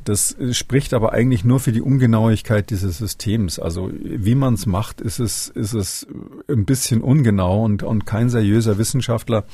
[0.04, 3.60] Das spricht aber eigentlich nur für die Ungenauigkeit dieses Systems.
[3.60, 6.08] Also wie man es macht, ist es, ist es
[6.50, 9.46] ein bisschen ungenau und, und kein seriöser Wissenschaftler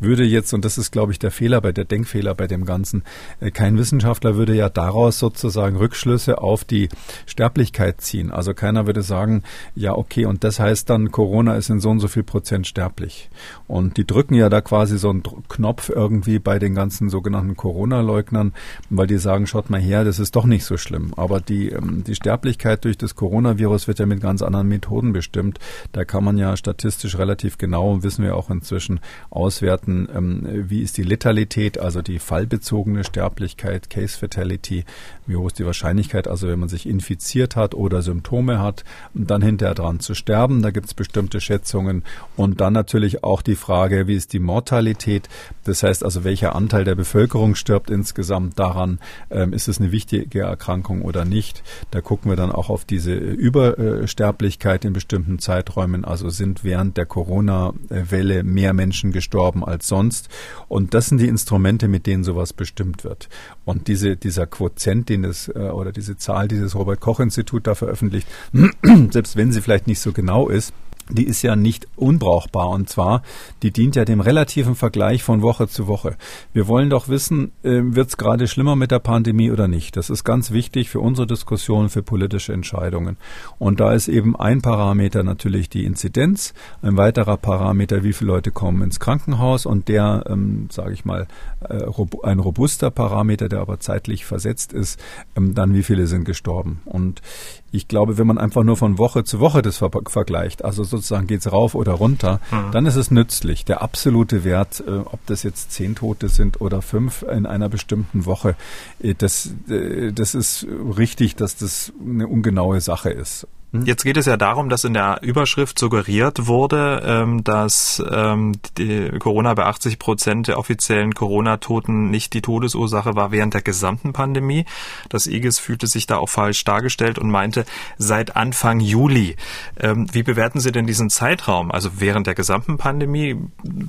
[0.00, 3.02] würde jetzt, und das ist, glaube ich, der Fehler bei der Denkfehler bei dem Ganzen,
[3.40, 6.88] äh, kein Wissenschaftler würde ja daraus sozusagen Rückschlüsse auf die
[7.26, 8.30] Sterblichkeit ziehen.
[8.30, 9.42] Also keiner würde sagen,
[9.74, 13.30] ja, okay, und das heißt dann, Corona ist in so und so viel Prozent sterblich.
[13.66, 18.52] Und die drücken ja da quasi so einen Knopf irgendwie bei den ganzen sogenannten Corona-Leugnern,
[18.90, 21.12] weil die sagen, schaut mal her, ja, das ist doch nicht so schlimm.
[21.16, 25.58] Aber die, ähm, die Sterblichkeit durch das Coronavirus wird ja mit ganz anderen Methoden bestimmt.
[25.92, 30.96] Da kann man ja statistisch relativ genau, wissen wir auch inzwischen, auswerten, ähm, wie ist
[30.98, 34.84] die Letalität, also die fallbezogene Sterblichkeit, Case Fatality,
[35.26, 38.84] wie hoch ist die Wahrscheinlichkeit, also wenn man sich infiziert hat oder Symptome hat,
[39.14, 40.62] dann hinterher dran zu sterben.
[40.62, 42.04] Da gibt es bestimmte Schätzungen.
[42.36, 45.28] Und dann natürlich auch die Frage, wie ist die Mortalität?
[45.64, 49.00] Das heißt also, welcher Anteil der Bevölkerung stirbt insgesamt daran?
[49.30, 51.62] Ähm, ist es eine wichtige Erkrankung oder nicht.
[51.90, 56.04] Da gucken wir dann auch auf diese Übersterblichkeit in bestimmten Zeiträumen.
[56.04, 60.28] Also sind während der Corona-Welle mehr Menschen gestorben als sonst.
[60.68, 63.28] Und das sind die Instrumente, mit denen sowas bestimmt wird.
[63.64, 68.28] Und diese, dieser Quotient, den es, äh, oder diese Zahl, die das Robert-Koch-Institut da veröffentlicht,
[69.10, 70.72] selbst wenn sie vielleicht nicht so genau ist,
[71.10, 72.68] die ist ja nicht unbrauchbar.
[72.68, 73.22] Und zwar,
[73.62, 76.16] die dient ja dem relativen Vergleich von Woche zu Woche.
[76.52, 79.96] Wir wollen doch wissen, äh, wird es gerade schlimmer mit der Pandemie oder nicht.
[79.96, 83.16] Das ist ganz wichtig für unsere Diskussion, für politische Entscheidungen.
[83.58, 88.50] Und da ist eben ein Parameter natürlich die Inzidenz, ein weiterer Parameter, wie viele Leute
[88.50, 91.26] kommen ins Krankenhaus und der, ähm, sage ich mal,
[91.68, 91.84] äh,
[92.22, 95.00] ein robuster Parameter, der aber zeitlich versetzt ist,
[95.36, 96.80] ähm, dann wie viele sind gestorben.
[96.84, 97.22] Und
[97.70, 101.26] ich glaube, wenn man einfach nur von Woche zu Woche das ver vergleicht, also sozusagen
[101.26, 102.72] geht's rauf oder runter, mhm.
[102.72, 103.64] dann ist es nützlich.
[103.64, 108.26] Der absolute Wert, äh, ob das jetzt zehn Tote sind oder fünf in einer bestimmten
[108.26, 108.56] Woche,
[109.00, 113.46] äh, das, äh, das ist richtig, dass das eine ungenaue Sache ist.
[113.72, 113.84] Hm?
[113.84, 119.10] Jetzt geht es ja darum, dass in der Überschrift suggeriert wurde, ähm, dass ähm, die
[119.18, 124.64] Corona bei 80 Prozent der offiziellen Corona-Toten nicht die Todesursache war während der gesamten Pandemie.
[125.10, 127.66] Das IGES fühlte sich da auch falsch dargestellt und meinte,
[127.98, 129.36] seit Anfang Juli.
[129.78, 131.70] Ähm, wie bewerten Sie denn diesen Zeitraum?
[131.70, 133.36] Also während der gesamten Pandemie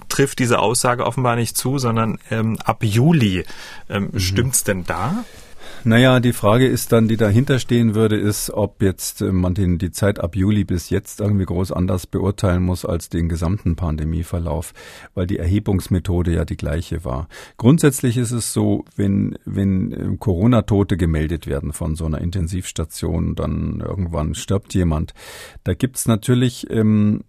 [0.10, 2.20] trifft diese Aussage offenbar nicht zu, sondern
[2.64, 3.46] ab Juli.
[3.88, 4.20] Mhm.
[4.20, 5.24] Stimmt's denn da?
[5.86, 9.78] Naja, die Frage ist dann, die dahinter stehen würde, ist, ob jetzt äh, man den,
[9.78, 14.74] die Zeit ab Juli bis jetzt irgendwie groß anders beurteilen muss als den gesamten Pandemieverlauf,
[15.14, 17.30] weil die Erhebungsmethode ja die gleiche war.
[17.56, 23.80] Grundsätzlich ist es so, wenn, wenn äh, Corona-Tote gemeldet werden von so einer Intensivstation, dann
[23.80, 25.14] irgendwann stirbt jemand.
[25.64, 27.24] Da gibt's natürlich, ähm,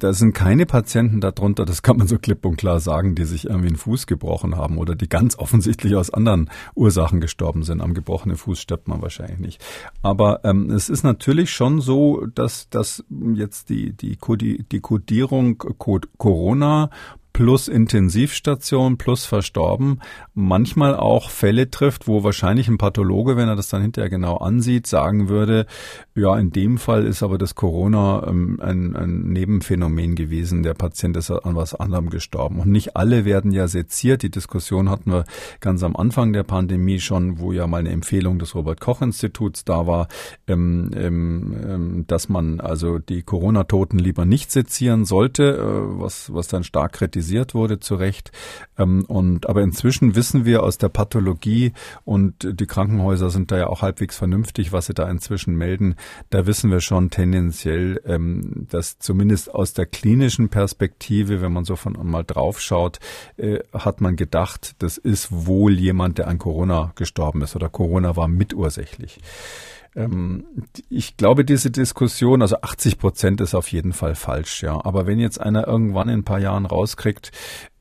[0.00, 3.44] da sind keine Patienten darunter, das kann man so klipp und klar sagen, die sich
[3.44, 7.80] irgendwie einen Fuß gebrochen haben oder die ganz offensichtlich aus anderen Ursachen gestorben gestorben sind.
[7.80, 9.64] Am gebrochenen Fuß stirbt man wahrscheinlich nicht.
[10.02, 15.58] Aber ähm, es ist natürlich schon so, dass, dass jetzt die, die, Codi die Codierung
[15.58, 16.90] Corona
[17.32, 20.00] plus Intensivstation plus verstorben
[20.34, 24.86] manchmal auch Fälle trifft, wo wahrscheinlich ein Pathologe, wenn er das dann hinterher genau ansieht,
[24.86, 25.66] sagen würde,
[26.14, 30.62] ja, in dem Fall ist aber das Corona ähm, ein, ein Nebenphänomen gewesen.
[30.62, 32.60] Der Patient ist an was anderem gestorben.
[32.60, 34.22] Und nicht alle werden ja seziert.
[34.22, 35.24] Die Diskussion hatten wir
[35.60, 40.08] ganz am Anfang der Pandemie schon, wo ja mal eine Empfehlung des Robert-Koch-Instituts da war,
[40.46, 46.48] ähm, ähm, ähm dass man also die Corona-Toten lieber nicht sezieren sollte, äh, was, was
[46.48, 47.21] dann stark kritisiert
[47.54, 48.32] wurde, zu Recht.
[48.78, 51.72] Ähm, und, aber inzwischen wissen wir aus der Pathologie
[52.04, 55.96] und die Krankenhäuser sind da ja auch halbwegs vernünftig, was sie da inzwischen melden.
[56.30, 61.76] Da wissen wir schon tendenziell, ähm, dass zumindest aus der klinischen Perspektive, wenn man so
[61.76, 62.98] von mal drauf schaut,
[63.36, 68.16] äh, hat man gedacht, das ist wohl jemand, der an Corona gestorben ist oder Corona
[68.16, 69.20] war mitursächlich.
[69.94, 70.44] Ähm,
[70.88, 74.82] ich glaube, diese Diskussion, also 80 Prozent ist auf jeden Fall falsch, ja.
[74.84, 77.30] Aber wenn jetzt einer irgendwann in ein paar Jahren rauskriegt,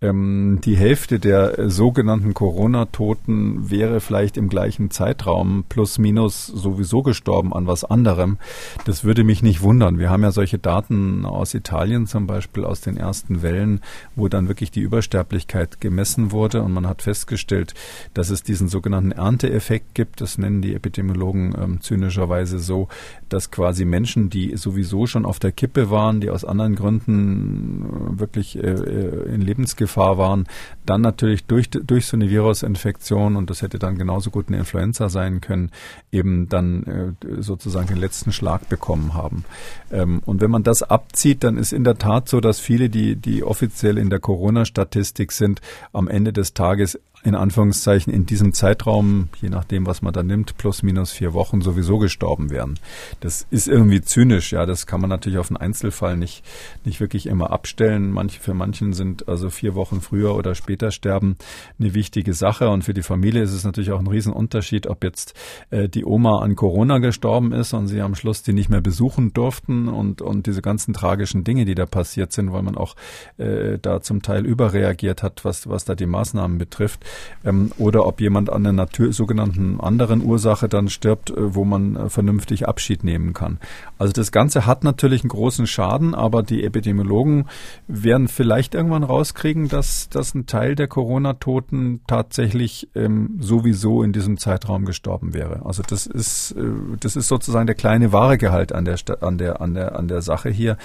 [0.02, 7.04] ähm, die Hälfte der äh, sogenannten Corona-Toten wäre vielleicht im gleichen Zeitraum plus minus sowieso
[7.04, 8.38] gestorben an was anderem.
[8.86, 10.00] Das würde mich nicht wundern.
[10.00, 13.82] Wir haben ja solche Daten aus Italien zum Beispiel aus den ersten Wellen,
[14.16, 17.76] wo dann wirklich die Übersterblichkeit gemessen wurde und man hat festgestellt,
[18.16, 20.20] dass es diesen sogenannten Ernteeffekt gibt.
[20.22, 22.88] Das nennen die Epidemiologen ähm, zynischerweise so,
[23.30, 27.86] dass quasi Menschen, die sowieso schon auf der Kippe waren, die aus anderen Gründen
[28.16, 30.48] äh, wirklich äh, äh, in Lebensgefahr Gefahr waren,
[30.86, 35.10] dann natürlich durch, durch so eine Virusinfektion, und das hätte dann genauso gut eine Influenza
[35.10, 35.72] sein können,
[36.12, 39.44] eben dann äh, sozusagen den letzten Schlag bekommen haben.
[39.92, 43.18] Ähm, und wenn man das abzieht, dann ist in der Tat so, dass viele, die,
[43.18, 45.62] die offiziell in der Corona-Statistik sind,
[45.92, 50.58] am Ende des Tages in Anführungszeichen in diesem Zeitraum, je nachdem, was man da nimmt,
[50.58, 52.80] plus minus vier Wochen sowieso gestorben wären.
[53.20, 54.66] Das ist irgendwie zynisch, ja.
[54.66, 56.44] Das kann man natürlich auf einen Einzelfall nicht,
[56.84, 58.12] nicht wirklich immer abstellen.
[58.12, 61.38] Manche, für manchen sind also vier Wochen früher oder später sterben
[61.80, 62.70] eine wichtige Sache.
[62.70, 65.36] Und für die Familie ist es natürlich auch ein Riesenunterschied, ob jetzt
[65.70, 69.32] äh, die Oma an Corona gestorben ist und sie am Schluss die nicht mehr besuchen
[69.34, 72.96] durften und, und diese ganzen tragischen Dinge, die da passiert sind, weil man auch
[73.38, 77.06] äh, da zum Teil überreagiert hat, was, was da die Maßnahmen betrifft
[77.44, 81.96] ähm, oder ob jemand an einer Natur, sogenannten anderen Ursache dann stirbt, äh, wo man
[81.96, 83.60] äh, vernünftig Abschied nehmen kann.
[83.98, 87.46] Also das Ganze hat natürlich einen großen Schaden, aber die Epidemiologen
[87.88, 94.38] werden vielleicht irgendwann rauskriegen, dass, dass ein Teil der Corona-Toten tatsächlich ähm, sowieso in diesem
[94.38, 95.66] Zeitraum gestorben wäre.
[95.66, 96.64] Also das ist, äh,
[97.00, 100.22] das ist sozusagen der kleine wahre Gehalt an der, an der, an der, an der
[100.22, 100.78] Sache hier.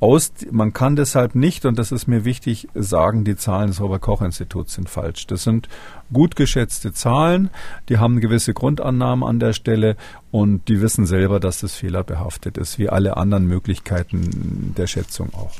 [0.00, 4.74] Aus, man kann deshalb nicht, und das ist mir wichtig, sagen, die Zahlen des Robert-Koch-Instituts
[4.74, 5.26] sind falsch.
[5.26, 5.68] Das sind
[6.12, 7.50] gut geschätzte Zahlen,
[7.88, 9.96] die haben gewisse Grundannahmen an der Stelle
[10.30, 15.52] und die wissen selber, dass das fehlerbehaftet ist, wie alle anderen Möglichkeiten der Schätzung auch.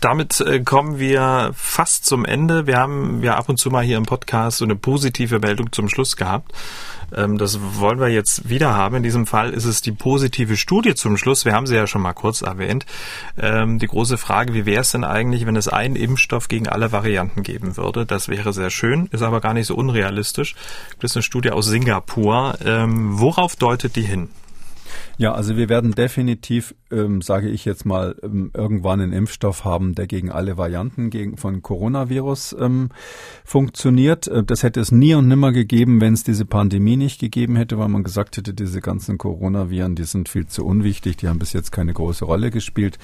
[0.00, 2.66] Damit äh, kommen wir fast zum Ende.
[2.66, 5.88] Wir haben ja ab und zu mal hier im Podcast so eine positive Meldung zum
[5.88, 6.52] Schluss gehabt.
[7.16, 8.96] Ähm, das wollen wir jetzt wieder haben.
[8.96, 11.44] In diesem Fall ist es die positive Studie zum Schluss.
[11.44, 12.84] Wir haben sie ja schon mal kurz erwähnt.
[13.38, 16.92] Ähm, die große Frage, wie wäre es denn eigentlich, wenn es einen Impfstoff gegen alle
[16.92, 18.04] Varianten geben würde?
[18.04, 20.54] Das wäre sehr schön, ist aber gar nicht so unrealistisch.
[21.00, 22.58] Das ist eine Studie aus Singapur.
[22.64, 24.28] Ähm, worauf deutet die hin?
[25.16, 29.94] Ja, also wir werden definitiv, ähm, sage ich jetzt mal, ähm, irgendwann einen Impfstoff haben,
[29.94, 32.90] der gegen alle Varianten gegen, von Coronavirus ähm,
[33.44, 34.28] funktioniert.
[34.28, 37.78] Äh, das hätte es nie und nimmer gegeben, wenn es diese Pandemie nicht gegeben hätte,
[37.78, 41.52] weil man gesagt hätte, diese ganzen Coronaviren, die sind viel zu unwichtig, die haben bis
[41.52, 42.98] jetzt keine große Rolle gespielt.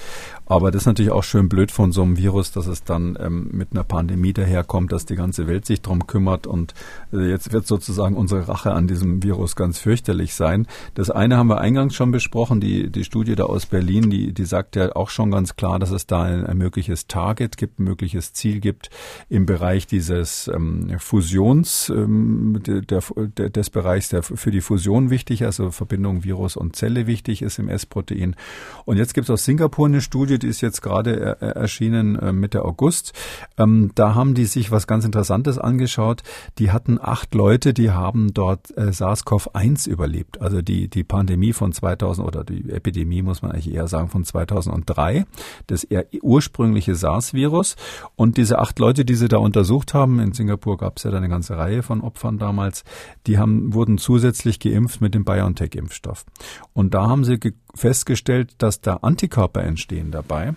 [0.47, 3.49] Aber das ist natürlich auch schön blöd von so einem Virus, dass es dann ähm,
[3.53, 6.75] mit einer Pandemie daherkommt, dass die ganze Welt sich drum kümmert und
[7.21, 10.67] jetzt wird sozusagen unsere Rache an diesem Virus ganz fürchterlich sein.
[10.95, 14.45] Das eine haben wir eingangs schon besprochen, die, die Studie da aus Berlin, die, die
[14.45, 17.85] sagt ja auch schon ganz klar, dass es da ein, ein mögliches Target gibt, ein
[17.85, 18.91] mögliches Ziel gibt
[19.29, 25.45] im Bereich dieses ähm, Fusions, ähm, der, der, des Bereichs, der für die Fusion wichtig,
[25.45, 28.37] also Verbindung Virus und Zelle wichtig ist im S-Protein.
[28.85, 32.33] Und jetzt gibt es aus Singapur eine Studie, die ist jetzt gerade er, erschienen äh,
[32.33, 33.13] Mitte August.
[33.59, 36.23] Ähm, da haben die sich was ganz Interessantes angeschaut.
[36.59, 41.73] Die hatten acht Leute, die haben dort äh, SARS-CoV-1 überlebt, also die, die Pandemie von
[41.73, 45.27] 2000 oder die Epidemie, muss man eigentlich eher sagen, von 2003,
[45.67, 47.77] das eher ursprüngliche SARS-Virus.
[48.17, 51.19] Und diese acht Leute, die sie da untersucht haben, in Singapur gab es ja da
[51.19, 52.85] eine ganze Reihe von Opfern damals,
[53.27, 56.25] die haben, wurden zusätzlich geimpft mit dem BioNTech-Impfstoff.
[56.73, 57.39] Und da haben sie
[57.75, 60.55] festgestellt, dass da Antikörper entstehen dabei,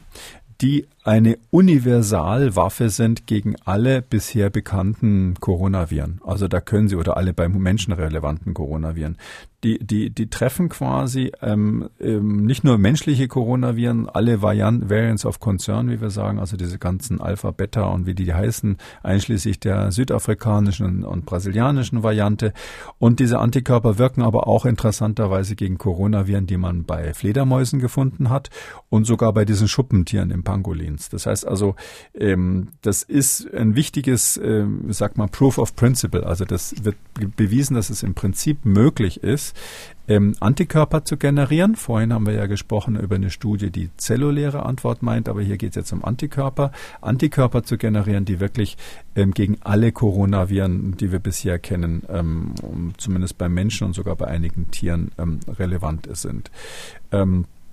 [0.62, 6.20] die eine Universalwaffe sind gegen alle bisher bekannten Coronaviren.
[6.26, 9.18] Also da können sie, oder alle beim Menschen relevanten Coronaviren.
[9.64, 15.40] die, die, die treffen quasi ähm, ähm, nicht nur menschliche Coronaviren, alle Variant, Variants of
[15.40, 19.92] Concern, wie wir sagen, also diese ganzen Alpha, Beta und wie die heißen, einschließlich der
[19.92, 22.54] südafrikanischen und brasilianischen Variante.
[23.00, 28.52] Und diese Antikörper wirken aber auch interessanterweise gegen Coronaviren, die man bei Fledermäusen gefunden hat
[28.90, 30.44] und sogar bei diesen Schuppentieren im
[30.98, 31.10] Pangolins.
[31.10, 31.76] Das heißt also,
[32.14, 36.26] ähm, das ist ein wichtiges, ähm, sag mal, Proof of Principle.
[36.26, 36.96] Also das wird
[37.36, 39.56] bewiesen, dass es im Prinzip möglich ist,
[40.10, 41.76] ähm, Antikörper zu generieren.
[41.76, 45.72] Vorhin haben wir ja gesprochen über eine Studie, die zelluläre Antwort meint, aber hier geht
[45.72, 46.72] es jetzt um Antikörper.
[47.02, 48.78] Antikörper zu generieren, die wirklich
[49.16, 52.54] ähm, gegen alle Coronaviren, die wir bisher kennen, ähm,
[52.98, 56.52] zumindest bei Menschen und sogar bei einigen Tieren ähm, relevant sind.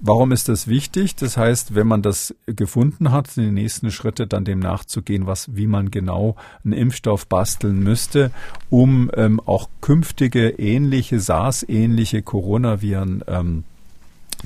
[0.07, 1.17] Warum ist das wichtig?
[1.17, 5.57] Das heißt, wenn man das gefunden hat, sind die nächsten Schritte dann dem nachzugehen, was,
[5.57, 8.31] wie man genau einen Impfstoff basteln müsste,
[8.69, 13.65] um ähm, auch künftige ähnliche SARS-ähnliche Coronaviren ähm,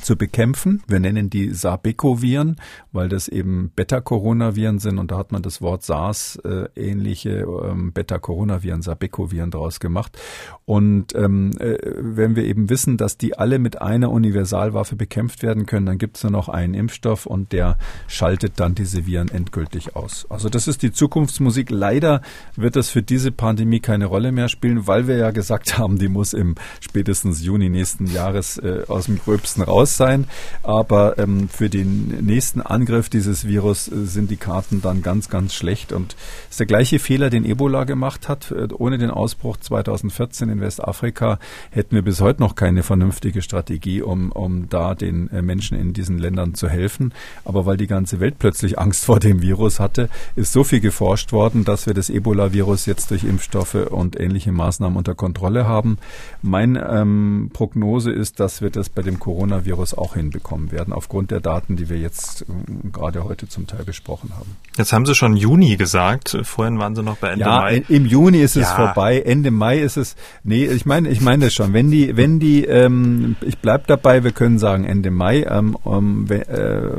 [0.01, 0.83] zu bekämpfen.
[0.87, 2.57] Wir nennen die Sarbeco-Viren,
[2.93, 8.83] weil das eben Beta-Coronaviren sind und da hat man das Wort SARS-ähnliche äh, ähm, Beta-Coronaviren,
[8.83, 10.19] Sarbeco-Viren draus gemacht.
[10.65, 15.67] Und ähm, äh, wenn wir eben wissen, dass die alle mit einer Universalwaffe bekämpft werden
[15.67, 19.97] können, dann gibt es nur noch einen Impfstoff und der schaltet dann diese Viren endgültig
[19.97, 20.27] aus.
[20.29, 21.71] Also das ist die Zukunftsmusik.
[21.71, 22.23] Leider
[22.57, 26.09] wird das für diese Pandemie keine Rolle mehr spielen, weil wir ja gesagt haben, die
[26.09, 30.27] muss im spätestens Juni nächsten Jahres äh, aus dem Gröbsten raus raus sein.
[30.63, 35.55] Aber ähm, für den nächsten Angriff dieses Virus äh, sind die Karten dann ganz, ganz
[35.55, 35.93] schlecht.
[35.93, 38.51] Und es ist der gleiche Fehler, den Ebola gemacht hat.
[38.51, 41.39] Äh, ohne den Ausbruch 2014 in Westafrika
[41.71, 45.93] hätten wir bis heute noch keine vernünftige Strategie, um, um da den äh, Menschen in
[45.93, 47.13] diesen Ländern zu helfen.
[47.45, 51.33] Aber weil die ganze Welt plötzlich Angst vor dem Virus hatte, ist so viel geforscht
[51.33, 55.99] worden, dass wir das Ebola-Virus jetzt durch Impfstoffe und ähnliche Maßnahmen unter Kontrolle haben.
[56.43, 61.31] Meine ähm, Prognose ist, dass wir das bei dem Coronavirus Virus auch hinbekommen werden, aufgrund
[61.31, 62.45] der Daten, die wir jetzt äh,
[62.93, 64.57] gerade heute zum Teil besprochen haben.
[64.77, 66.37] Jetzt haben Sie schon Juni gesagt.
[66.43, 67.85] Vorhin waren Sie noch bei Ende ja, Mai.
[67.89, 68.75] Im Juni ist es ja.
[68.75, 69.21] vorbei.
[69.21, 70.17] Ende Mai ist es.
[70.43, 71.73] Nee, ich meine, ich meine das schon.
[71.73, 74.25] Wenn die, wenn die, ähm, ich bleib dabei.
[74.25, 75.47] Wir können sagen Ende Mai.
[75.49, 76.43] Ähm, um, äh,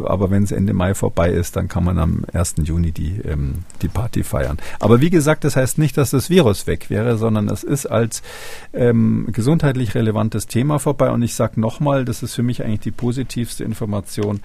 [0.05, 2.55] aber wenn es Ende Mai vorbei ist, dann kann man am 1.
[2.63, 4.57] Juni die ähm, die Party feiern.
[4.79, 8.21] Aber wie gesagt, das heißt nicht, dass das Virus weg wäre, sondern es ist als
[8.73, 11.09] ähm, gesundheitlich relevantes Thema vorbei.
[11.09, 14.41] Und ich sage nochmal, das ist für mich eigentlich die positivste Information.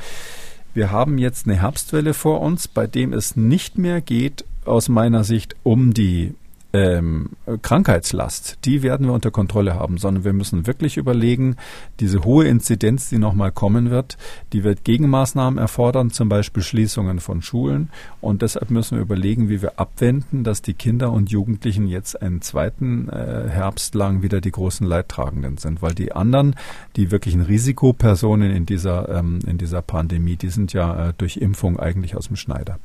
[0.75, 5.25] Wir haben jetzt eine Herbstwelle vor uns, bei dem es nicht mehr geht, aus meiner
[5.25, 6.35] Sicht, um die
[6.75, 7.31] ähm,
[7.63, 11.55] Krankheitslast, die werden wir unter Kontrolle haben, sondern wir müssen wirklich überlegen,
[12.01, 14.19] diese hohe Inzidenz, die nochmal kommen wird,
[14.53, 17.91] die wird Gegenmaßnahmen erfordern, zum Beispiel Schließungen von Schulen.
[18.21, 22.43] Und deshalb müssen wir überlegen, wie wir abwenden, dass die Kinder und Jugendlichen jetzt einen
[22.43, 26.57] zweiten äh, Herbst lang wieder die großen Leidtragenden sind, weil die anderen,
[26.97, 31.79] die wirklichen Risikopersonen in dieser, ähm, in dieser Pandemie, die sind ja äh, durch Impfung
[31.79, 32.81] eigentlich aus dem Schneider.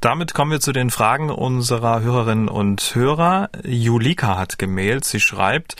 [0.00, 3.50] Damit kommen wir zu den Fragen unserer Hörerinnen und Hörer.
[3.64, 5.04] Julika hat gemailt.
[5.04, 5.74] Sie schreibt,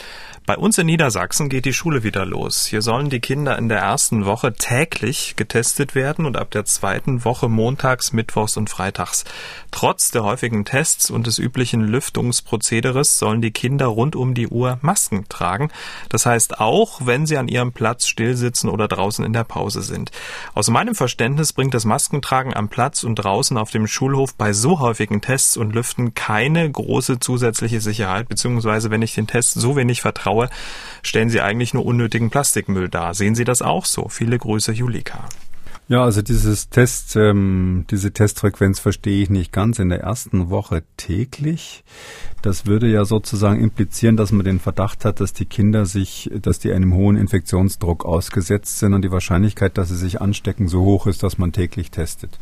[0.48, 2.64] bei uns in Niedersachsen geht die Schule wieder los.
[2.64, 7.26] Hier sollen die Kinder in der ersten Woche täglich getestet werden und ab der zweiten
[7.26, 9.24] Woche montags, mittwochs und freitags.
[9.70, 14.78] Trotz der häufigen Tests und des üblichen Lüftungsprozederes sollen die Kinder rund um die Uhr
[14.80, 15.70] Masken tragen.
[16.08, 20.12] Das heißt auch, wenn sie an ihrem Platz stillsitzen oder draußen in der Pause sind.
[20.54, 24.80] Aus meinem Verständnis bringt das Maskentragen am Platz und draußen auf dem Schulhof bei so
[24.80, 30.00] häufigen Tests und Lüften keine große zusätzliche Sicherheit, beziehungsweise wenn ich den Test so wenig
[30.00, 30.48] vertraue,
[31.02, 33.12] stellen sie eigentlich nur unnötigen Plastikmüll dar.
[33.12, 34.08] Sehen Sie das auch so?
[34.08, 35.28] Viele Grüße, Julika.
[35.88, 39.78] Ja, also dieses Test, ähm, diese Testfrequenz verstehe ich nicht ganz.
[39.78, 41.84] In der ersten Woche täglich.
[42.40, 46.58] Das würde ja sozusagen implizieren, dass man den Verdacht hat, dass die Kinder sich, dass
[46.58, 51.06] die einem hohen Infektionsdruck ausgesetzt sind und die Wahrscheinlichkeit, dass sie sich anstecken, so hoch
[51.06, 52.38] ist, dass man täglich testet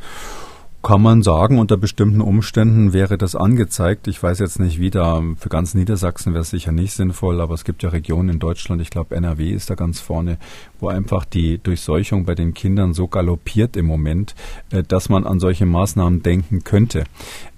[0.86, 4.06] kann man sagen, unter bestimmten Umständen wäre das angezeigt.
[4.06, 7.54] Ich weiß jetzt nicht, wie da für ganz Niedersachsen wäre es sicher nicht sinnvoll, aber
[7.54, 10.38] es gibt ja Regionen in Deutschland, ich glaube NRW ist da ganz vorne,
[10.80, 14.34] wo einfach die Durchseuchung bei den Kindern so galoppiert im Moment,
[14.70, 17.04] äh, dass man an solche Maßnahmen denken könnte.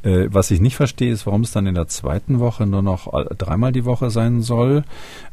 [0.02, 3.12] Äh, was ich nicht verstehe, ist, warum es dann in der zweiten Woche nur noch
[3.36, 4.84] dreimal die Woche sein soll.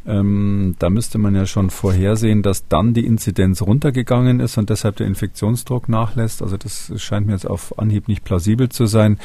[0.07, 4.97] Ähm, da müsste man ja schon vorhersehen, dass dann die Inzidenz runtergegangen ist und deshalb
[4.97, 6.41] der Infektionsdruck nachlässt.
[6.41, 9.19] Also das scheint mir jetzt auf Anhieb nicht plausibel zu sein.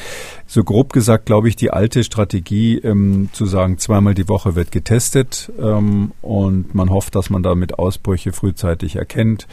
[0.47, 4.71] So grob gesagt, glaube ich, die alte Strategie ähm, zu sagen, zweimal die Woche wird
[4.71, 9.47] getestet ähm, und man hofft, dass man damit Ausbrüche frühzeitig erkennt,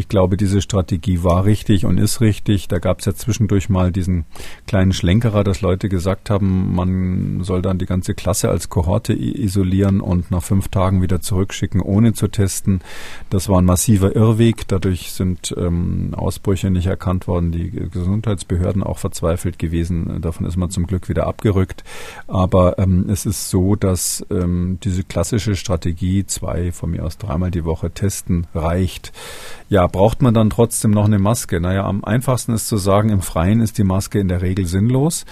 [0.00, 2.68] Ich glaube, diese Strategie war richtig und ist richtig.
[2.68, 4.24] Da gab es ja zwischendurch mal diesen
[4.66, 10.00] kleinen Schlenkerer, dass Leute gesagt haben, man soll dann die ganze Klasse als Kohorte isolieren
[10.00, 12.80] und nach fünf Tagen wieder zurückschicken, ohne zu testen.
[13.28, 14.66] Das war ein massiver Irrweg.
[14.68, 20.22] Dadurch sind ähm, Ausbrüche nicht erkannt worden, die Gesundheitsbehörden auch verzweifelt gewesen.
[20.22, 21.84] Davon ist man zum Glück wieder abgerückt.
[22.26, 27.50] Aber ähm, es ist so, dass ähm, diese klassische Strategie, zwei, von mir aus dreimal
[27.50, 29.12] die Woche testen, reicht.
[29.68, 31.60] Ja, braucht man dann trotzdem noch eine Maske?
[31.60, 35.24] Naja, am einfachsten ist zu sagen, im Freien ist die Maske in der Regel sinnlos.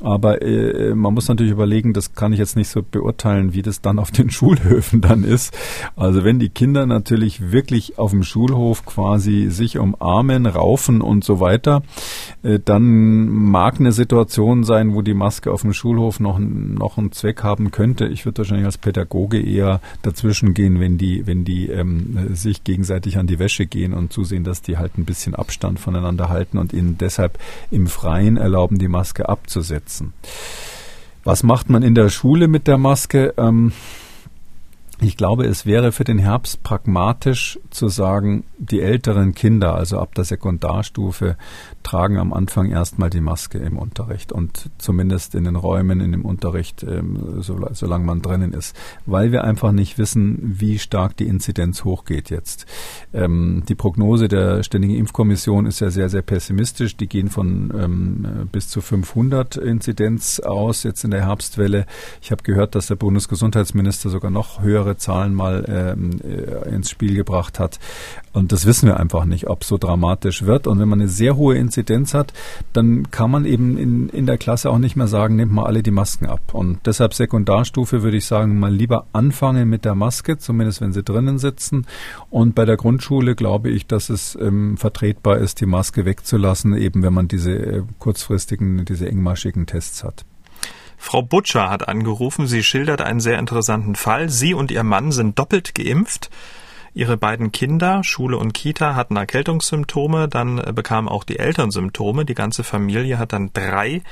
[0.00, 3.80] Aber äh, man muss natürlich überlegen, das kann ich jetzt nicht so beurteilen, wie das
[3.80, 5.56] dann auf den Schulhöfen dann ist.
[5.96, 11.40] Also wenn die Kinder natürlich wirklich auf dem Schulhof quasi sich umarmen, raufen und so
[11.40, 11.82] weiter,
[12.42, 17.12] äh, dann mag eine Situation sein, wo die Maske auf dem Schulhof noch, noch einen
[17.12, 18.06] Zweck haben könnte.
[18.06, 23.16] Ich würde wahrscheinlich als Pädagoge eher dazwischen gehen, wenn die, wenn die ähm, sich gegenseitig
[23.16, 26.74] an die Wäsche gehen und zusehen, dass die halt ein bisschen Abstand voneinander halten und
[26.74, 27.38] ihnen deshalb
[27.70, 30.12] im Freien erlauben, die Maske abzusetzen setzen.
[31.24, 33.34] Was macht man in der Schule mit der Maske?
[33.36, 33.72] Ähm,
[35.00, 40.14] ich glaube, es wäre für den Herbst pragmatisch zu sagen, die älteren Kinder, also ab
[40.14, 41.36] der Sekundarstufe,
[41.82, 46.24] tragen am Anfang erstmal die Maske im Unterricht und zumindest in den Räumen, in dem
[46.24, 48.74] Unterricht, ähm, so, solange man drinnen ist,
[49.04, 52.64] weil wir einfach nicht wissen, wie stark die Inzidenz hochgeht jetzt.
[53.12, 56.96] Ähm, die Prognose der Ständigen Impfkommission ist ja sehr, sehr pessimistisch.
[56.96, 61.84] Die gehen von ähm, bis zu 500 Inzidenz aus jetzt in der Herbstwelle.
[62.22, 66.90] Ich habe gehört, dass der Bundesgesundheitsminister sogar noch höhere höhere Zahlen mal ähm, äh, ins
[66.90, 67.78] Spiel gebracht hat.
[68.32, 70.66] Und das wissen wir einfach nicht, ob so dramatisch wird.
[70.66, 72.32] Und wenn man eine sehr hohe Inzidenz hat,
[72.72, 75.82] dann kann man eben in, in der Klasse auch nicht mehr sagen, nehmt mal alle
[75.82, 76.40] die Masken ab.
[76.52, 81.02] Und deshalb Sekundarstufe würde ich sagen, mal lieber anfangen mit der Maske, zumindest wenn sie
[81.02, 81.86] drinnen sitzen.
[82.30, 87.02] Und bei der Grundschule glaube ich, dass es ähm, vertretbar ist, die Maske wegzulassen, eben
[87.02, 90.24] wenn man diese äh, kurzfristigen, diese engmaschigen Tests hat.
[91.06, 92.48] Frau Butcher hat angerufen.
[92.48, 94.28] Sie schildert einen sehr interessanten Fall.
[94.28, 96.30] Sie und ihr Mann sind doppelt geimpft.
[96.94, 100.26] Ihre beiden Kinder, Schule und Kita, hatten Erkältungssymptome.
[100.26, 102.24] Dann äh, bekamen auch die Eltern Symptome.
[102.24, 104.02] Die ganze Familie hat dann drei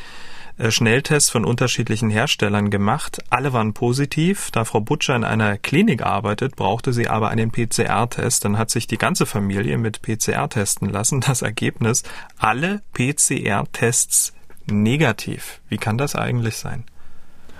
[0.56, 3.24] äh, Schnelltests von unterschiedlichen Herstellern gemacht.
[3.28, 4.52] Alle waren positiv.
[4.52, 8.44] Da Frau Butcher in einer Klinik arbeitet, brauchte sie aber einen PCR-Test.
[8.44, 11.20] Dann hat sich die ganze Familie mit PCR testen lassen.
[11.22, 12.04] Das Ergebnis,
[12.38, 14.33] alle PCR-Tests
[14.66, 15.60] negativ.
[15.68, 16.84] Wie kann das eigentlich sein?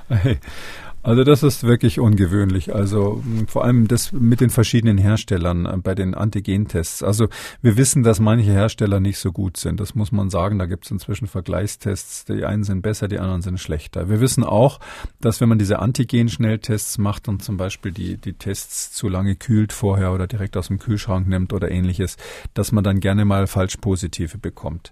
[1.05, 2.75] Also das ist wirklich ungewöhnlich.
[2.75, 7.03] Also vor allem das mit den verschiedenen Herstellern äh, bei den Antigentests.
[7.03, 7.29] Also
[7.61, 9.81] wir wissen, dass manche Hersteller nicht so gut sind.
[9.81, 10.59] Das muss man sagen.
[10.59, 12.25] Da gibt es inzwischen Vergleichstests.
[12.25, 14.09] Die einen sind besser, die anderen sind schlechter.
[14.09, 14.81] Wir wissen auch,
[15.21, 19.75] dass wenn man diese Antigen-Schnelltests macht und zum Beispiel die, die Tests zu lange kühlt
[19.75, 22.17] vorher oder direkt aus dem Kühlschrank nimmt oder ähnliches,
[22.55, 24.91] dass man dann gerne mal falsch positive bekommt.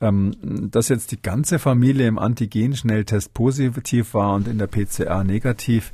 [0.00, 0.34] Ähm,
[0.70, 5.92] dass jetzt die ganze Familie im Antigen-Schnelltest positiv war und in der PCR negativ, negativ.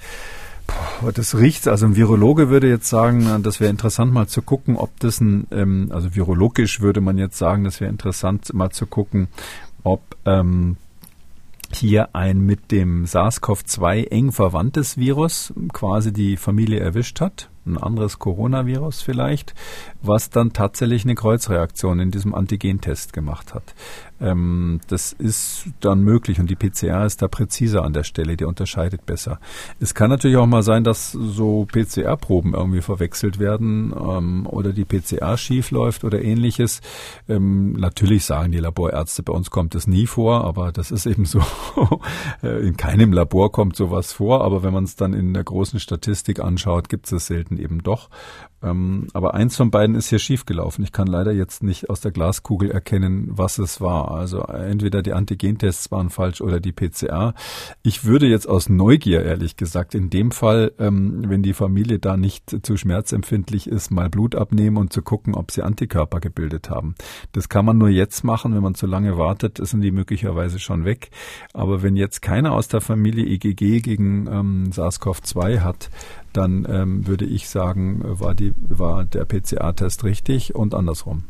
[1.00, 4.76] Boah, das riecht, also ein Virologe würde jetzt sagen, das wäre interessant mal zu gucken,
[4.76, 8.86] ob das ein, ähm, also virologisch würde man jetzt sagen, das wäre interessant mal zu
[8.86, 9.28] gucken,
[9.84, 10.76] ob ähm,
[11.72, 18.18] hier ein mit dem SARS-CoV-2 eng verwandtes Virus quasi die Familie erwischt hat, ein anderes
[18.18, 19.54] Coronavirus vielleicht,
[20.02, 23.74] was dann tatsächlich eine Kreuzreaktion in diesem Antigentest gemacht hat.
[24.18, 28.44] Ähm, das ist dann möglich und die PCR ist da präziser an der Stelle, die
[28.44, 29.40] unterscheidet besser.
[29.78, 34.86] Es kann natürlich auch mal sein, dass so PCR-Proben irgendwie verwechselt werden ähm, oder die
[34.86, 36.80] PCR schief läuft oder ähnliches.
[37.28, 41.26] Ähm, natürlich sagen die Laborärzte, bei uns kommt das nie vor, aber das ist eben
[41.26, 41.42] so.
[42.42, 46.40] in keinem Labor kommt sowas vor, aber wenn man es dann in der großen Statistik
[46.40, 48.10] anschaut, gibt es es selten eben doch.
[48.62, 50.82] Ähm, aber eins von beiden ist hier schiefgelaufen.
[50.82, 54.10] Ich kann leider jetzt nicht aus der Glaskugel erkennen, was es war.
[54.10, 57.34] Also entweder die Antigentests waren falsch oder die PCR.
[57.82, 62.16] Ich würde jetzt aus Neugier, ehrlich gesagt, in dem Fall, ähm, wenn die Familie da
[62.16, 66.94] nicht zu schmerzempfindlich ist, mal Blut abnehmen und zu gucken, ob sie Antikörper gebildet haben.
[67.32, 70.84] Das kann man nur jetzt machen, wenn man zu lange wartet, sind die möglicherweise schon
[70.84, 71.10] weg.
[71.52, 75.90] Aber wenn jetzt keiner aus der Familie EGG gegen ähm, SARS-CoV-2 hat,
[76.36, 81.24] dann ähm, würde ich sagen, war, war der PCA-Test richtig und andersrum.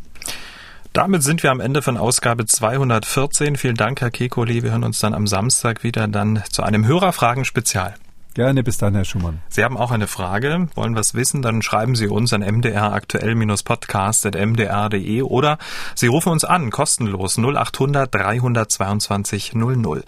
[0.92, 3.56] Damit sind wir am Ende von Ausgabe 214.
[3.56, 4.62] Vielen Dank, Herr Kekoli.
[4.62, 7.94] Wir hören uns dann am Samstag wieder dann zu einem Hörerfragen-Spezial.
[8.36, 9.40] Gerne, bis dann, Herr Schumann.
[9.48, 15.56] Sie haben auch eine Frage, wollen was wissen, dann schreiben Sie uns an mdraktuell-podcast.mdr.de oder
[15.94, 20.04] Sie rufen uns an, kostenlos 0800 322 00.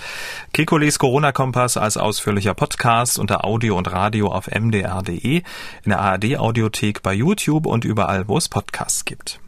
[0.53, 5.43] Kekulis Corona-Kompass als ausführlicher Podcast unter Audio und Radio auf mdr.de, in
[5.87, 9.41] der ARD-Audiothek bei YouTube und überall, wo es Podcasts gibt.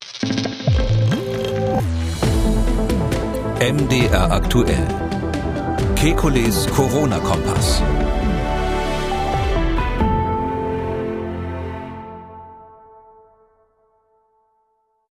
[3.61, 4.89] MDR aktuell.
[5.97, 7.83] Kekules Corona-Kompass.